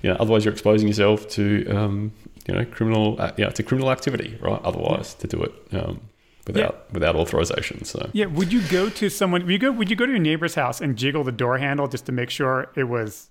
You 0.02 0.12
know, 0.12 0.16
otherwise 0.20 0.46
you're 0.46 0.54
exposing 0.54 0.88
yourself 0.88 1.28
to, 1.30 1.68
um, 1.70 2.14
you 2.48 2.54
know, 2.54 2.66
criminal. 2.66 3.16
Uh, 3.20 3.32
yeah, 3.38 3.50
to 3.50 3.64
criminal 3.64 3.92
activity, 3.92 4.38
right? 4.42 4.62
Otherwise, 4.64 5.16
yeah. 5.18 5.22
to 5.22 5.28
do 5.28 5.44
it. 5.44 5.54
Um, 5.74 6.02
without 6.48 6.86
yeah. 6.88 6.94
without 6.94 7.16
authorization. 7.16 7.84
So 7.86 8.10
yeah, 8.14 8.26
would 8.26 8.52
you 8.52 8.62
go 8.70 8.90
to 8.90 9.10
someone? 9.10 9.44
Would 9.46 9.52
you 9.52 9.60
go? 9.60 9.72
Would 9.72 9.90
you 9.90 9.96
go 9.96 10.06
to 10.06 10.12
your 10.12 10.20
neighbor's 10.20 10.56
house 10.56 10.82
and 10.82 10.96
jiggle 10.96 11.24
the 11.24 11.32
door 11.32 11.58
handle 11.58 11.88
just 11.88 12.06
to 12.08 12.12
make 12.12 12.30
sure 12.30 12.72
it 12.76 12.86
was 12.86 13.30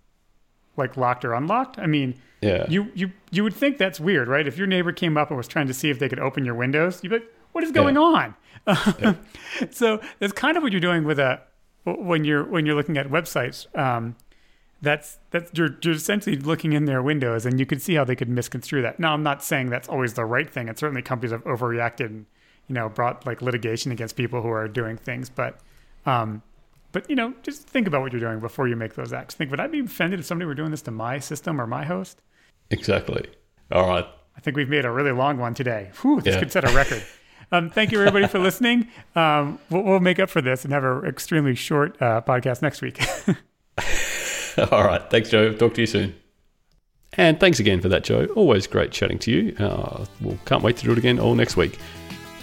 like 0.77 0.97
locked 0.97 1.25
or 1.25 1.35
unlocked? 1.35 1.79
I 1.79 1.87
mean, 1.87 2.15
yeah, 2.41 2.67
you 2.69 2.91
you 2.95 3.13
you 3.31 3.43
would 3.45 3.55
think 3.55 3.79
that's 3.79 4.01
weird, 4.01 4.29
right? 4.29 4.47
If 4.47 4.59
your 4.59 4.67
neighbor 4.67 4.93
came 4.93 5.17
up 5.17 5.31
and 5.31 5.37
was 5.37 5.49
trying 5.49 5.69
to 5.69 5.75
see 5.75 5.91
if 5.91 5.99
they 5.99 6.09
could 6.09 6.21
open 6.21 6.45
your 6.45 6.55
windows, 6.55 7.01
you'd 7.03 7.11
be 7.11 7.17
like, 7.17 7.33
"What 7.53 7.65
is 7.65 7.73
going 7.73 7.95
yeah. 7.95 8.01
on?" 8.01 8.35
yeah. 8.67 9.15
so 9.71 10.01
that's 10.19 10.33
kind 10.33 10.57
of 10.57 10.63
what 10.63 10.73
you're 10.73 10.81
doing 10.81 11.05
with 11.05 11.19
a 11.19 11.41
when 11.85 12.25
you're 12.25 12.45
when 12.45 12.67
you're 12.67 12.75
looking 12.75 12.97
at 12.97 13.09
websites. 13.09 13.67
Um, 13.79 14.17
that's 14.83 15.19
that's 15.31 15.51
you're, 15.55 15.77
you're 15.83 15.95
essentially 15.95 16.37
looking 16.37 16.73
in 16.73 16.85
their 16.85 17.03
windows 17.03 17.47
and 17.47 17.59
you 17.59 17.65
could 17.65 17.81
see 17.81 17.95
how 17.95 18.05
they 18.05 18.15
could 18.17 18.29
misconstrue 18.29 18.83
that. 18.83 19.01
Now, 19.01 19.15
I'm 19.15 19.23
not 19.23 19.43
saying 19.43 19.71
that's 19.71 19.89
always 19.89 20.15
the 20.15 20.25
right 20.25 20.49
thing, 20.49 20.69
and 20.69 20.79
certainly 20.79 21.03
companies 21.03 21.33
have 21.33 21.45
overreacted 21.45 22.07
and 22.07 22.27
you 22.69 22.75
know, 22.75 22.89
brought 22.89 23.27
like 23.27 23.43
litigation 23.43 23.93
against 23.93 24.17
people 24.17 24.43
who 24.43 24.49
are 24.49 24.69
doing 24.69 24.97
things. 24.97 25.29
But, 25.29 25.61
um, 26.07 26.43
but 26.93 27.09
you 27.09 27.17
know, 27.17 27.35
just 27.43 27.67
think 27.69 27.87
about 27.87 28.03
what 28.03 28.13
you're 28.13 28.21
doing 28.21 28.41
before 28.41 28.69
you 28.69 28.77
make 28.77 28.95
those 28.95 29.13
acts. 29.13 29.35
Think, 29.35 29.51
would 29.51 29.61
I 29.61 29.67
be 29.67 29.81
offended 29.81 30.21
if 30.21 30.27
somebody 30.27 30.47
were 30.47 30.55
doing 30.55 30.71
this 30.71 30.83
to 30.83 30.91
my 30.91 31.19
system 31.19 31.61
or 31.61 31.67
my 31.67 31.85
host? 31.85 32.21
Exactly. 32.71 33.27
All 33.71 33.89
right. 33.89 34.07
I 34.37 34.41
think 34.41 34.57
we've 34.57 34.69
made 34.69 34.85
a 34.85 34.91
really 34.91 35.13
long 35.13 35.39
one 35.39 35.55
today. 35.55 35.91
Whew, 36.03 36.21
this 36.21 36.35
yeah. 36.35 36.41
could 36.41 36.53
set 36.53 36.69
a 36.69 36.75
record. 36.75 37.03
Um, 37.53 37.71
thank 37.71 37.93
you, 37.93 38.01
everybody, 38.01 38.27
for 38.27 38.39
listening. 38.39 38.89
Um, 39.15 39.59
we'll, 39.71 39.83
we'll, 39.83 40.01
make 40.01 40.19
up 40.19 40.31
for 40.31 40.41
this 40.41 40.65
and 40.65 40.73
have 40.73 40.83
an 40.83 41.05
extremely 41.05 41.55
short 41.55 42.01
uh, 42.01 42.21
podcast 42.23 42.63
next 42.63 42.83
week. 42.83 43.01
All 44.73 44.85
right. 44.85 45.03
Thanks, 45.11 45.29
Joe. 45.29 45.53
Talk 45.53 45.75
to 45.75 45.83
you 45.83 45.87
soon. 45.87 46.17
And 47.17 47.39
thanks 47.39 47.61
again 47.61 47.81
for 47.81 47.89
that, 47.89 48.03
Joe. 48.03 48.27
Always 48.35 48.67
great 48.67 48.91
chatting 48.91 49.19
to 49.21 49.31
you. 49.31 49.57
Uh, 49.57 50.05
we'll 50.21 50.39
can't 50.47 50.63
wait 50.63 50.77
to 50.79 50.85
do 50.85 50.93
it 50.93 50.99
again 50.99 51.21
all 51.21 51.35
next 51.35 51.57
week. 51.57 51.79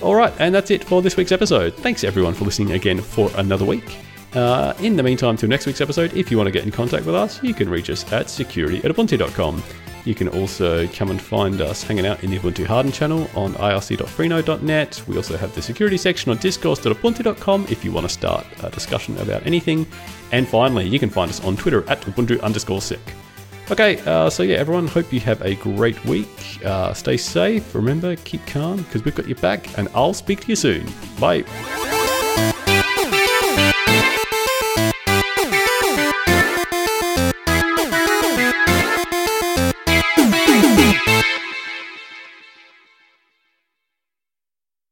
All 0.02 0.16
right, 0.16 0.34
and 0.40 0.54
that's 0.54 0.72
it 0.72 0.84
for 0.84 1.02
this 1.02 1.16
week's 1.16 1.32
episode. 1.32 1.76
Thanks 1.76 2.04
everyone 2.04 2.34
for 2.34 2.46
listening 2.46 2.72
again 2.72 3.00
for 3.00 3.30
another 3.38 3.66
week. 3.66 3.98
Uh, 4.34 4.74
in 4.80 4.96
the 4.96 5.04
meantime, 5.04 5.38
till 5.38 5.50
next 5.50 5.66
week's 5.68 5.82
episode, 5.82 6.16
if 6.16 6.32
you 6.32 6.38
want 6.38 6.48
to 6.48 6.52
get 6.52 6.64
in 6.64 6.72
contact 6.72 7.06
with 7.06 7.14
us, 7.14 7.42
you 7.44 7.54
can 7.54 7.70
reach 7.70 7.90
us 7.90 8.12
at 8.12 8.30
security 8.30 8.78
at 8.78 8.86
ubuntu.com. 8.86 9.62
You 10.04 10.16
can 10.16 10.30
also 10.30 10.88
come 10.88 11.12
and 11.12 11.22
find 11.22 11.62
us 11.62 11.84
hanging 11.84 12.08
out 12.08 12.24
in 12.24 12.32
the 12.32 12.40
Ubuntu 12.40 12.66
Harden 12.66 12.92
channel 12.92 13.30
on 13.36 13.54
irc.freenode.net. 13.54 15.04
We 15.08 15.16
also 15.16 15.38
have 15.38 15.54
the 15.54 15.62
security 15.62 15.98
section 15.98 16.32
on 16.32 16.38
discourse.ubuntu.com 16.38 17.68
if 17.70 17.86
you 17.86 17.92
want 17.92 18.08
to 18.08 18.14
start 18.14 18.48
a 18.64 18.72
discussion 18.72 19.16
about 19.20 19.46
anything. 19.46 19.86
And 20.32 20.48
finally, 20.48 20.88
you 20.88 20.98
can 20.98 21.12
find 21.12 21.30
us 21.30 21.44
on 21.44 21.56
Twitter 21.56 21.88
at 21.88 22.02
ubuntu 22.02 22.42
underscore 22.42 22.82
sec. 22.82 23.00
Okay, 23.69 24.02
uh, 24.06 24.30
so 24.30 24.43
yeah, 24.43 24.58
everyone, 24.58 24.88
hope 24.88 25.13
you 25.13 25.19
have 25.21 25.41
a 25.43 25.56
great 25.56 26.04
week. 26.04 26.28
Uh, 26.65 26.93
stay 26.93 27.15
safe. 27.15 27.74
Remember, 27.74 28.15
keep 28.17 28.45
calm 28.45 28.78
because 28.78 29.06
we've 29.06 29.15
got 29.15 29.28
your 29.28 29.38
back, 29.38 29.78
and 29.78 29.88
I'll 29.95 30.13
speak 30.13 30.41
to 30.41 30.47
you 30.47 30.56
soon. 30.56 30.86
Bye. 31.19 31.45